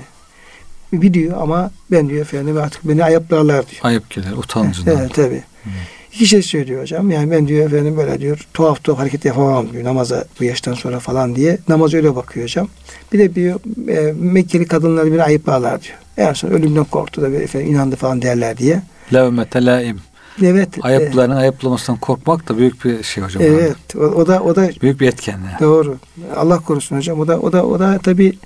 biliyor 0.93 1.43
ama 1.43 1.71
ben 1.91 2.09
diyor 2.09 2.21
efendim 2.21 2.57
artık 2.57 2.89
beni 2.89 3.05
ayıplarlar 3.05 3.69
diyor. 3.69 3.81
Ayıp 3.83 4.11
gelir, 4.11 4.33
utancından. 4.33 4.97
Evet 4.97 5.15
tabi. 5.15 5.43
Hmm. 5.63 5.73
İki 6.13 6.27
şey 6.27 6.43
söylüyor 6.43 6.83
hocam. 6.83 7.11
Yani 7.11 7.31
ben 7.31 7.49
diyor 7.49 7.67
efendim 7.67 7.97
böyle 7.97 8.21
diyor 8.21 8.47
tuhaf 8.55 8.85
tuhaf 8.85 8.99
hareket 8.99 9.25
yapamam 9.25 9.73
diyor 9.73 9.85
namaza 9.85 10.25
bu 10.41 10.45
yaştan 10.45 10.75
sonra 10.75 11.01
falan 11.01 11.37
diye. 11.37 11.59
Namaz 11.69 11.95
öyle 11.95 12.17
bakıyor 12.17 12.45
hocam. 12.45 12.69
Bir 13.13 13.19
de 13.19 13.35
bir 13.35 13.55
e, 13.89 14.13
Mekkeli 14.13 14.67
kadınları 14.67 15.13
beni 15.13 15.23
ayıplarlar 15.23 15.83
diyor. 15.83 15.97
En 16.17 16.33
son 16.33 16.49
ölümden 16.49 16.85
korktu 16.85 17.23
da 17.23 17.29
efendim 17.29 17.69
inandı 17.69 17.97
falan 17.97 18.23
derler 18.23 18.57
diye. 18.57 18.83
Levmete 19.15 19.65
laim. 19.65 20.01
Evet. 20.43 20.69
Ayıpların 20.83 21.33
e, 21.33 21.35
ayıplamasından 21.35 22.01
korkmak 22.01 22.49
da 22.49 22.59
büyük 22.59 22.85
bir 22.85 23.03
şey 23.03 23.25
hocam. 23.25 23.43
Evet. 23.43 23.77
O, 23.97 24.01
o 24.01 24.27
da 24.27 24.43
o 24.43 24.57
da 24.57 24.71
büyük 24.83 25.01
bir 25.01 25.09
etken. 25.09 25.33
Yani. 25.33 25.61
Doğru. 25.61 25.97
Allah 26.37 26.59
korusun 26.59 26.97
hocam. 26.97 27.21
O 27.21 27.29
da 27.29 27.41
o 27.41 27.53
da 27.53 27.67
o 27.67 27.79
da 27.79 27.99
tabi 27.99 28.39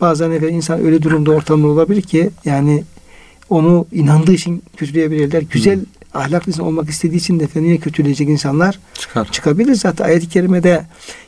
bazen 0.00 0.30
efendim 0.30 0.56
insan 0.56 0.86
öyle 0.86 1.02
durumda 1.02 1.30
ortamda 1.30 1.66
olabilir 1.66 2.02
ki 2.02 2.30
yani 2.44 2.84
onu 3.50 3.86
inandığı 3.92 4.32
için 4.32 4.62
kötüleyebilirler. 4.76 5.42
Güzel 5.42 5.76
hmm 5.76 5.84
ahlaklı 6.14 6.52
insan 6.52 6.66
olmak 6.66 6.90
istediği 6.90 7.16
için 7.16 7.40
de 7.40 7.44
efendim 7.44 7.80
kötüleyecek 7.80 8.28
insanlar 8.28 8.78
Çıkar. 8.94 9.32
çıkabilir. 9.32 9.74
Zaten 9.74 10.04
ayet-i 10.04 10.28
kerimede 10.28 10.84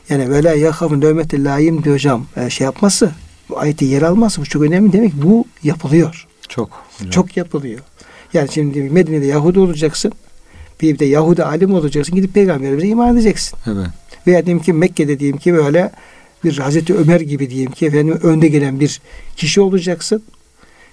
yani 0.09 0.29
vela 0.29 0.53
yakafın 0.53 1.01
dövmete 1.01 1.43
layim 1.43 1.83
diyor 1.83 1.95
hocam 1.95 2.25
e, 2.37 2.49
şey 2.49 2.65
yapması 2.65 3.11
bu 3.49 3.59
ayeti 3.59 3.85
yer 3.85 4.01
alması 4.01 4.41
bu 4.41 4.45
çok 4.45 4.61
önemli 4.61 4.93
demek 4.93 5.13
bu 5.13 5.45
yapılıyor. 5.63 6.27
Çok. 6.49 6.69
Hocam. 6.97 7.11
Çok 7.11 7.37
yapılıyor. 7.37 7.79
Yani 8.33 8.49
şimdi 8.51 8.81
Medine'de 8.81 9.25
Yahudi 9.25 9.59
olacaksın. 9.59 10.11
Bir 10.81 10.99
de 10.99 11.05
Yahudi 11.05 11.43
alim 11.43 11.73
olacaksın. 11.73 12.15
Gidip 12.15 12.33
peygamberimize 12.33 12.87
iman 12.87 13.13
edeceksin. 13.13 13.57
Evet. 13.67 13.87
Veya 14.27 14.45
diyelim 14.45 14.63
ki 14.63 14.73
Mekke'de 14.73 15.19
diyelim 15.19 15.39
ki 15.39 15.53
böyle 15.53 15.91
bir 16.43 16.57
Hazreti 16.57 16.95
Ömer 16.95 17.21
gibi 17.21 17.49
diyelim 17.49 17.71
ki 17.71 17.85
efendim 17.85 18.19
önde 18.23 18.47
gelen 18.47 18.79
bir 18.79 19.01
kişi 19.35 19.61
olacaksın. 19.61 20.23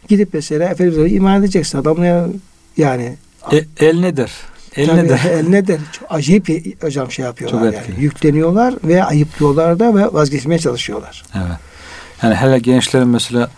Gidip 0.08 0.28
mesela 0.32 0.70
Efendimiz'e 0.70 1.14
iman 1.14 1.40
edeceksin. 1.40 1.78
Adamla 1.78 2.28
yani 2.76 3.16
e, 3.52 3.64
el 3.86 4.00
nedir? 4.00 4.30
El 4.76 4.86
Tabii, 4.86 4.98
nedir? 4.98 5.20
El 5.30 5.48
nedir? 5.48 5.80
Çok 5.92 6.12
acayip 6.12 6.82
hocam 6.82 7.10
şey 7.10 7.24
yapıyorlar 7.24 7.72
Çok 7.72 7.88
yani. 7.88 8.02
Yükleniyorlar 8.04 8.74
ve 8.84 9.04
ayıplıyorlar 9.04 9.78
da 9.78 9.94
ve 9.94 10.12
vazgeçmeye 10.12 10.58
çalışıyorlar. 10.58 11.24
Evet. 11.34 11.58
Yani 12.22 12.34
hele 12.34 12.58
gençlerin 12.58 13.08
mesela 13.08 13.50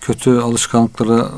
kötü 0.00 0.30
alışkanlıklara 0.30 1.30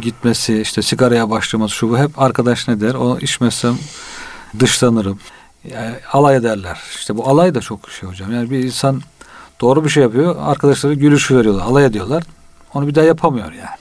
gitmesi, 0.00 0.60
işte 0.60 0.82
sigaraya 0.82 1.30
başlaması 1.30 1.74
şu 1.74 1.90
bu 1.90 1.98
hep 1.98 2.22
arkadaş 2.22 2.68
ne 2.68 2.80
der? 2.80 2.94
O 2.94 3.18
içmezsem 3.18 3.78
dışlanırım. 4.60 5.18
Yani 5.64 5.94
alay 6.12 6.36
ederler. 6.36 6.80
İşte 6.94 7.16
bu 7.16 7.28
alay 7.28 7.54
da 7.54 7.60
çok 7.60 7.90
şey 7.90 8.08
hocam. 8.08 8.32
Yani 8.32 8.50
bir 8.50 8.58
insan 8.58 9.02
doğru 9.60 9.84
bir 9.84 9.90
şey 9.90 10.02
yapıyor. 10.02 10.36
Arkadaşları 10.40 10.94
gülüşü 10.94 11.36
veriyorlar. 11.36 11.64
Alay 11.64 11.84
ediyorlar. 11.84 12.22
Onu 12.74 12.86
bir 12.86 12.94
daha 12.94 13.04
yapamıyor 13.04 13.52
yani. 13.52 13.80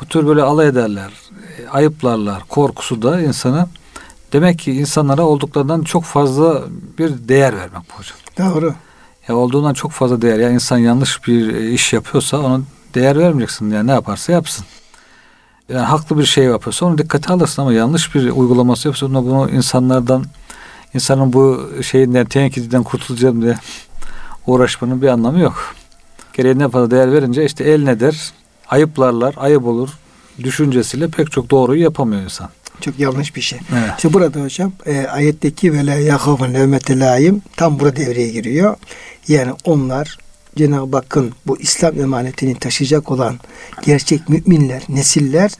Bu 0.00 0.06
tür 0.06 0.26
böyle 0.26 0.42
alay 0.42 0.68
ederler. 0.68 1.10
Ayıplarlar. 1.70 2.42
Korkusu 2.48 3.02
da 3.02 3.20
insanı 3.20 3.66
demek 4.32 4.58
ki 4.58 4.72
insanlara 4.72 5.22
olduklarından 5.22 5.82
çok 5.82 6.04
fazla 6.04 6.62
bir 6.98 7.28
değer 7.28 7.56
vermek 7.56 7.82
bu 7.90 7.98
hocam. 7.98 8.18
Doğru. 8.38 8.74
Ya 9.28 9.36
olduğundan 9.36 9.74
çok 9.74 9.92
fazla 9.92 10.22
değer. 10.22 10.38
Ya 10.38 10.50
insan 10.50 10.78
yanlış 10.78 11.26
bir 11.26 11.54
iş 11.54 11.92
yapıyorsa 11.92 12.38
ona 12.38 12.60
değer 12.94 13.18
vermeyeceksin. 13.18 13.70
Yani 13.70 13.86
ne 13.86 13.92
yaparsa 13.92 14.32
yapsın. 14.32 14.66
Yani 15.68 15.80
haklı 15.80 16.18
bir 16.18 16.24
şey 16.24 16.44
yapıyorsa 16.44 16.86
onu 16.86 16.98
dikkate 16.98 17.32
alırsın 17.32 17.62
ama 17.62 17.72
yanlış 17.72 18.14
bir 18.14 18.30
uygulaması 18.30 18.88
yapıyorsa 18.88 19.24
bunu 19.24 19.50
insanlardan 19.50 20.24
insanın 20.94 21.32
bu 21.32 21.70
şeyinden 21.82 22.26
tenkidinden 22.26 22.82
kurtulacağım 22.82 23.42
diye 23.42 23.56
uğraşmanın 24.46 25.02
bir 25.02 25.08
anlamı 25.08 25.40
yok. 25.40 25.74
Gereğinden 26.32 26.70
fazla 26.70 26.90
değer 26.90 27.12
verince 27.12 27.44
işte 27.44 27.64
el 27.64 27.82
ne 27.82 28.00
der? 28.00 28.32
Ayıplarlar, 28.68 29.34
ayıp 29.36 29.66
olur 29.66 29.90
düşüncesiyle 30.42 31.08
pek 31.08 31.32
çok 31.32 31.50
doğruyu 31.50 31.82
yapamıyor 31.82 32.22
insan. 32.22 32.50
Çok 32.80 32.98
yanlış 32.98 33.36
bir 33.36 33.40
şey. 33.40 33.58
Evet. 33.72 33.90
İşte 33.96 34.12
burada 34.12 34.42
hocam 34.42 34.72
e, 34.86 35.06
ayetteki 35.06 35.72
ve 35.72 35.86
la 35.86 35.94
yahafun 35.94 36.54
levmete 36.54 37.32
tam 37.56 37.80
burada 37.80 37.96
devreye 37.96 38.28
giriyor. 38.28 38.76
Yani 39.28 39.52
onlar 39.64 40.18
Cenab-ı 40.56 40.96
Hakk'ın 40.96 41.32
bu 41.46 41.60
İslam 41.60 42.00
emanetini 42.00 42.54
taşıyacak 42.54 43.10
olan 43.10 43.38
gerçek 43.82 44.28
müminler, 44.28 44.82
nesiller 44.88 45.50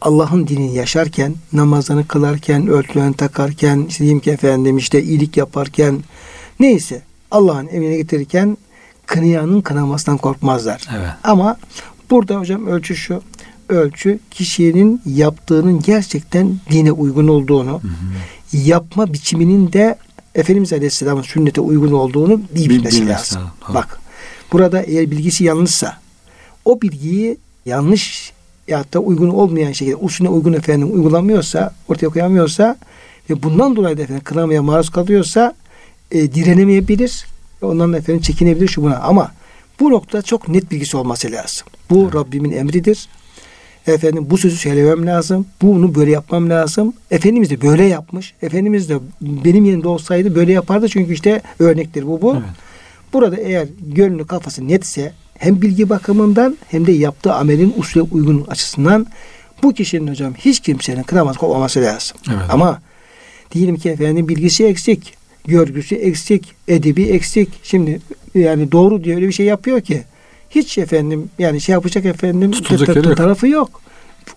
Allah'ın 0.00 0.46
dinini 0.46 0.74
yaşarken, 0.74 1.34
namazını 1.52 2.06
kılarken, 2.08 2.68
örtülerini 2.68 3.14
takarken, 3.14 3.86
işte 3.88 3.98
diyeyim 3.98 4.20
ki 4.20 4.30
efendim 4.30 4.78
işte 4.78 5.02
iyilik 5.02 5.36
yaparken 5.36 6.02
neyse 6.60 7.02
Allah'ın 7.30 7.66
emrine 7.68 7.96
getirirken 7.96 8.56
kınayanın 9.06 9.60
kınamasından 9.60 10.18
korkmazlar. 10.18 10.82
Evet. 10.96 11.10
Ama 11.24 11.56
burada 12.10 12.36
hocam 12.40 12.66
ölçü 12.66 12.96
şu. 12.96 13.22
Ölçü 13.68 14.18
kişinin 14.30 15.02
yaptığının 15.06 15.82
gerçekten 15.82 16.56
dine 16.70 16.92
uygun 16.92 17.28
olduğunu, 17.28 17.80
yapma 18.52 19.12
biçiminin 19.12 19.72
de 19.72 19.98
Efendimiz 20.34 20.72
Aleyhisselam'ın 20.72 21.22
sünnete 21.22 21.60
uygun 21.60 21.92
olduğunu 21.92 22.40
iyi 22.56 22.70
Bil- 22.70 22.74
bilmesi 22.78 23.08
lazım. 23.08 23.40
lazım. 23.42 23.74
Bak 23.74 24.00
burada 24.54 24.82
eğer 24.82 25.10
bilgisi 25.10 25.44
yanlışsa 25.44 25.96
o 26.64 26.80
bilgiyi 26.80 27.36
yanlış 27.66 28.32
ya 28.68 28.84
da 28.92 28.98
uygun 28.98 29.28
olmayan 29.28 29.72
şekilde 29.72 29.96
usulüne 29.96 30.30
uygun 30.30 30.52
efendim 30.52 30.94
uygulamıyorsa, 30.94 31.74
ortaya 31.88 32.08
koyamıyorsa 32.08 32.76
ve 33.30 33.42
bundan 33.42 33.76
dolayı 33.76 33.98
da 33.98 34.02
efendim 34.02 34.24
kınamaya 34.24 34.62
maruz 34.62 34.90
kalıyorsa 34.90 35.54
e, 36.10 36.34
direnemeyebilir. 36.34 37.26
Ondan 37.62 37.92
da 37.92 37.98
efendim 37.98 38.22
çekinebilir 38.22 38.68
şu 38.68 38.82
buna. 38.82 38.98
Ama 38.98 39.32
bu 39.80 39.90
noktada 39.90 40.22
çok 40.22 40.48
net 40.48 40.70
bilgisi 40.70 40.96
olması 40.96 41.32
lazım. 41.32 41.66
Bu 41.90 42.12
Rabbimin 42.14 42.52
emridir. 42.52 43.08
Efendim 43.86 44.26
bu 44.30 44.38
sözü 44.38 44.56
söylemem 44.56 45.06
lazım. 45.06 45.46
Bunu 45.62 45.94
böyle 45.94 46.10
yapmam 46.10 46.50
lazım. 46.50 46.92
Efendimiz 47.10 47.50
de 47.50 47.62
böyle 47.62 47.84
yapmış. 47.84 48.34
Efendimiz 48.42 48.88
de 48.88 48.98
benim 49.20 49.64
yerimde 49.64 49.88
olsaydı 49.88 50.34
böyle 50.34 50.52
yapardı. 50.52 50.88
Çünkü 50.88 51.12
işte 51.12 51.42
örnektir 51.58 52.06
bu 52.06 52.22
bu. 52.22 52.32
Evet. 52.32 52.63
Burada 53.14 53.36
eğer 53.36 53.68
gönlü 53.80 54.26
kafası 54.26 54.68
netse 54.68 55.12
hem 55.38 55.62
bilgi 55.62 55.88
bakımından 55.88 56.56
hem 56.68 56.86
de 56.86 56.92
yaptığı 56.92 57.32
amelin 57.34 57.74
usule 57.76 58.02
uygun 58.12 58.44
açısından 58.48 59.06
bu 59.62 59.72
kişinin 59.72 60.08
hocam 60.10 60.34
hiç 60.34 60.60
kimsenin 60.60 61.02
kınamaz 61.02 61.36
kopmaması 61.36 61.80
lazım. 61.82 62.16
Evet. 62.28 62.42
Ama 62.50 62.80
diyelim 63.52 63.76
ki 63.76 63.90
efendim 63.90 64.28
bilgisi 64.28 64.64
eksik, 64.66 65.14
görgüsü 65.46 65.94
eksik, 65.94 66.52
edebi 66.68 67.02
eksik. 67.02 67.48
Şimdi 67.62 68.00
yani 68.34 68.72
doğru 68.72 69.04
diye 69.04 69.16
öyle 69.16 69.28
bir 69.28 69.32
şey 69.32 69.46
yapıyor 69.46 69.80
ki 69.80 70.02
hiç 70.50 70.78
efendim 70.78 71.30
yani 71.38 71.60
şey 71.60 71.72
yapacak 71.72 72.04
efendim 72.04 72.50
Tutulacak 72.50 72.86
tut- 72.88 72.96
yeri 72.96 73.08
yok. 73.08 73.16
tarafı 73.16 73.48
yok. 73.48 73.80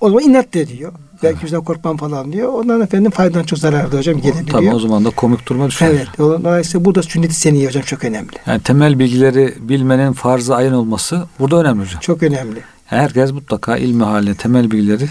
O 0.02 0.10
zaman 0.10 0.24
inat 0.24 0.54
de 0.54 0.68
diyor. 0.68 0.92
Belki 1.24 1.46
bizden 1.46 1.64
korkmam 1.64 1.98
falan 1.98 2.34
diyor. 2.34 2.54
Ondan 2.54 2.82
efendim 2.82 3.12
faydadan 3.12 3.44
çok 3.44 3.60
zarar 3.60 3.92
da 3.92 3.98
hocam 3.98 4.22
gelebiliyor. 4.22 4.48
Tabii 4.48 4.74
o 4.74 4.80
zaman 4.80 5.06
da 5.06 5.10
komik 5.10 5.48
duruma 5.48 5.68
düşer. 5.68 5.88
Evet. 5.88 6.08
Dolayısıyla 6.18 6.86
burada 6.86 7.04
sünnet-i 7.04 7.36
seniye 7.36 7.68
hocam 7.68 7.84
çok 7.84 8.04
önemli. 8.04 8.32
Yani 8.46 8.62
temel 8.62 9.00
bilgileri 9.00 9.54
bilmenin 9.60 10.14
farz-ı 10.14 10.56
ayın 10.56 10.74
olması 10.74 11.24
burada 11.40 11.56
önemli 11.62 11.82
hocam. 11.82 12.00
Çok 12.00 12.24
önemli. 12.24 12.60
Herkes 12.86 13.32
mutlaka 13.32 13.78
ilmi 13.78 14.04
haline 14.04 14.36
temel 14.36 14.72
bilgileri 14.72 15.10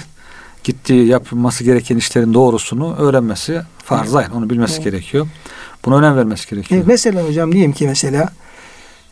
gittiği 0.64 1.06
yapılması 1.06 1.64
gereken 1.64 1.96
işlerin 1.96 2.34
doğrusunu 2.34 2.96
öğrenmesi 2.96 3.62
farz-ı 3.78 4.18
ayın. 4.18 4.30
Onu 4.30 4.50
bilmesi 4.50 4.82
gerekiyor. 4.82 5.26
Buna 5.84 5.98
önem 5.98 6.16
vermesi 6.16 6.50
gerekiyor. 6.50 6.78
Evet, 6.78 6.88
mesela 6.88 7.28
hocam 7.28 7.52
diyelim 7.52 7.72
ki 7.72 7.86
mesela 7.86 8.28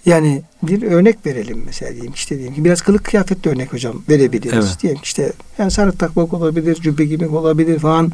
yani 0.07 0.43
bir 0.63 0.83
örnek 0.83 1.27
verelim 1.27 1.63
mesela 1.67 1.93
diyelim 1.93 2.13
işte 2.13 2.37
diyelim 2.39 2.55
ki 2.55 2.65
biraz 2.65 2.83
kılık 2.83 3.05
kıyafet 3.05 3.45
de 3.45 3.51
örnek 3.51 3.73
hocam 3.73 4.03
verebiliriz. 4.09 4.67
Evet. 4.69 4.83
Diyelim 4.83 5.01
işte 5.03 5.33
yani 5.59 5.71
sarık 5.71 5.99
takmak 5.99 6.35
olabilir, 6.35 6.75
cübbe 6.75 7.05
giymek 7.05 7.33
olabilir 7.33 7.79
falan 7.79 8.13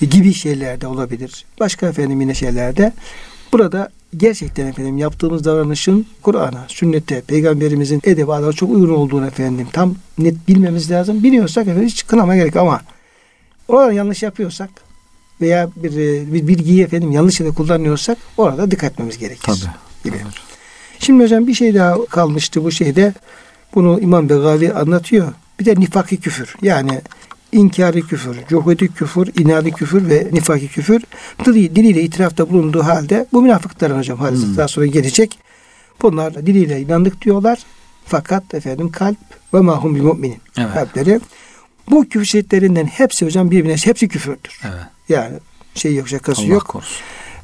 gibi 0.00 0.34
şeyler 0.34 0.80
de 0.80 0.86
olabilir. 0.86 1.44
Başka 1.60 1.86
efendim 1.86 2.20
yine 2.20 2.34
şeylerde. 2.34 2.92
Burada 3.52 3.88
gerçekten 4.16 4.66
efendim 4.66 4.98
yaptığımız 4.98 5.44
davranışın 5.44 6.06
Kur'an'a, 6.22 6.64
sünnete, 6.68 7.20
peygamberimizin 7.20 8.00
edebi 8.04 8.32
adına 8.32 8.52
çok 8.52 8.70
uygun 8.70 8.94
olduğunu 8.94 9.26
efendim 9.26 9.66
tam 9.72 9.94
net 10.18 10.48
bilmemiz 10.48 10.90
lazım. 10.90 11.22
Biliyorsak 11.22 11.66
efendim 11.66 11.86
hiç 11.86 12.06
kınama 12.06 12.36
gerek 12.36 12.56
ama 12.56 12.80
orada 13.68 13.92
yanlış 13.92 14.22
yapıyorsak 14.22 14.70
veya 15.40 15.70
bir, 15.76 15.92
e, 15.92 16.32
bir 16.32 16.48
bilgiyi 16.48 16.82
efendim 16.82 17.12
yanlış 17.12 17.40
yere 17.40 17.50
kullanıyorsak 17.50 18.18
orada 18.36 18.70
dikkat 18.70 18.92
etmemiz 18.92 19.18
gerekir. 19.18 19.42
Tabii. 19.42 19.72
Gibi. 20.04 20.16
Şimdi 20.98 21.24
hocam 21.24 21.46
bir 21.46 21.54
şey 21.54 21.74
daha 21.74 22.06
kalmıştı 22.06 22.64
bu 22.64 22.70
şeyde. 22.70 23.14
Bunu 23.74 24.00
İmam 24.00 24.28
Begavi 24.28 24.72
anlatıyor. 24.72 25.32
Bir 25.60 25.64
de 25.64 25.74
nifaki 25.80 26.16
küfür. 26.16 26.54
Yani 26.62 27.00
inkari 27.52 28.02
küfür, 28.02 28.36
cuhudi 28.48 28.88
küfür, 28.88 29.30
inadi 29.40 29.70
küfür 29.72 30.08
ve 30.10 30.28
nifaki 30.32 30.68
küfür 30.68 31.02
dili, 31.44 31.76
diliyle 31.76 32.02
itirafta 32.02 32.50
bulunduğu 32.50 32.82
halde 32.82 33.26
bu 33.32 33.42
münafıkların 33.42 33.98
hocam 33.98 34.18
hadisi 34.18 34.46
Hmm. 34.46 34.56
daha 34.56 34.68
sonra 34.68 34.86
gelecek. 34.86 35.38
Bunlar 36.02 36.34
diliyle 36.46 36.80
inandık 36.80 37.22
diyorlar. 37.22 37.58
Fakat 38.06 38.54
efendim 38.54 38.90
kalp 38.92 39.18
ve 39.54 39.60
mahum 39.60 39.94
bil 39.94 40.00
müminin 40.00 40.38
Evet. 40.58 40.74
kalpleri. 40.74 41.20
Bu 41.90 42.08
küfür 42.08 42.24
çeşitlerinden 42.24 42.86
hepsi 42.86 43.26
hocam 43.26 43.50
birbirine 43.50 43.76
hepsi 43.76 44.08
küfürdür. 44.08 44.60
Evet. 44.64 44.80
Yani 45.08 45.34
şey 45.74 45.94
yok 45.94 46.08
şakası 46.08 46.42
Allah 46.42 46.48
yok. 46.52 46.64
korusun. 46.68 46.96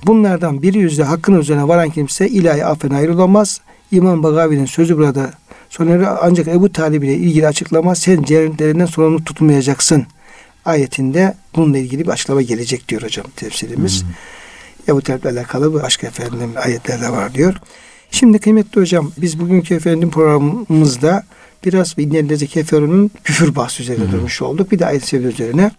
Bunlardan 0.06 0.62
biri 0.62 0.78
yüzde 0.78 1.04
hakkın 1.04 1.40
üzerine 1.40 1.68
varan 1.68 1.90
kimse 1.90 2.28
ilahi 2.28 2.64
affen 2.64 2.90
ayrılamaz. 2.90 3.60
İmam 3.90 4.22
Bagavi'nin 4.22 4.66
sözü 4.66 4.96
burada 4.96 5.30
sonra 5.70 6.18
ancak 6.22 6.48
Ebu 6.48 6.72
Talib 6.72 7.02
ile 7.02 7.14
ilgili 7.14 7.46
açıklama 7.46 7.94
sen 7.94 8.22
cehennemlerinden 8.22 8.86
sorumlu 8.86 9.24
tutulmayacaksın. 9.24 10.06
Ayetinde 10.64 11.34
bununla 11.56 11.78
ilgili 11.78 12.04
bir 12.04 12.08
açıklama 12.08 12.42
gelecek 12.42 12.88
diyor 12.88 13.02
hocam 13.02 13.26
tefsirimiz. 13.36 14.04
Ebu 14.88 15.02
Talib'le 15.02 15.26
alakalı 15.26 15.82
başka 15.82 16.06
efendim 16.06 16.50
ayetler 16.56 17.00
de 17.00 17.08
var 17.08 17.34
diyor. 17.34 17.54
Şimdi 18.10 18.38
kıymetli 18.38 18.80
hocam 18.80 19.12
biz 19.18 19.40
bugünkü 19.40 19.74
efendim 19.74 20.10
programımızda 20.10 21.24
biraz 21.64 21.94
İnnellezi 21.98 22.46
keferunun 22.46 23.10
küfür 23.24 23.54
bahsi 23.54 23.82
üzerine 23.82 24.12
durmuş 24.12 24.42
olduk. 24.42 24.72
Bir 24.72 24.78
de 24.78 24.86
ayet 24.86 25.04
sebebi 25.04 25.28
üzerine. 25.28 25.70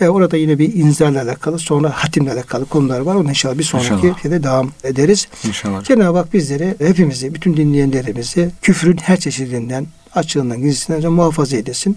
E, 0.00 0.08
orada 0.08 0.36
yine 0.36 0.58
bir 0.58 0.74
inzarla 0.74 1.22
alakalı 1.22 1.58
sonra 1.58 1.90
hatimle 1.90 2.32
alakalı 2.32 2.66
konular 2.66 3.00
var. 3.00 3.14
Onu 3.14 3.28
inşallah 3.28 3.58
bir 3.58 3.62
sonraki 3.64 3.94
İnşallah. 3.94 4.22
şeyde 4.22 4.42
devam 4.42 4.72
ederiz. 4.84 5.28
İnşallah. 5.44 5.84
Cenab-ı 5.84 6.18
Hak 6.18 6.34
bizleri, 6.34 6.74
hepimizi, 6.78 7.34
bütün 7.34 7.56
dinleyenlerimizi 7.56 8.50
küfrün 8.62 8.96
her 8.96 9.16
çeşidinden, 9.20 9.86
açığından, 10.14 10.60
gizlisinden 10.60 11.12
muhafaza 11.12 11.56
edesin. 11.56 11.96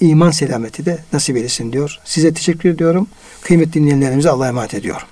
İman 0.00 0.30
selameti 0.30 0.86
de 0.86 0.98
nasip 1.12 1.36
eylesin 1.36 1.72
diyor. 1.72 1.98
Size 2.04 2.34
teşekkür 2.34 2.68
ediyorum. 2.68 3.06
Kıymetli 3.42 3.74
dinleyenlerimize 3.74 4.30
Allah'a 4.30 4.48
emanet 4.48 4.74
ediyorum. 4.74 5.06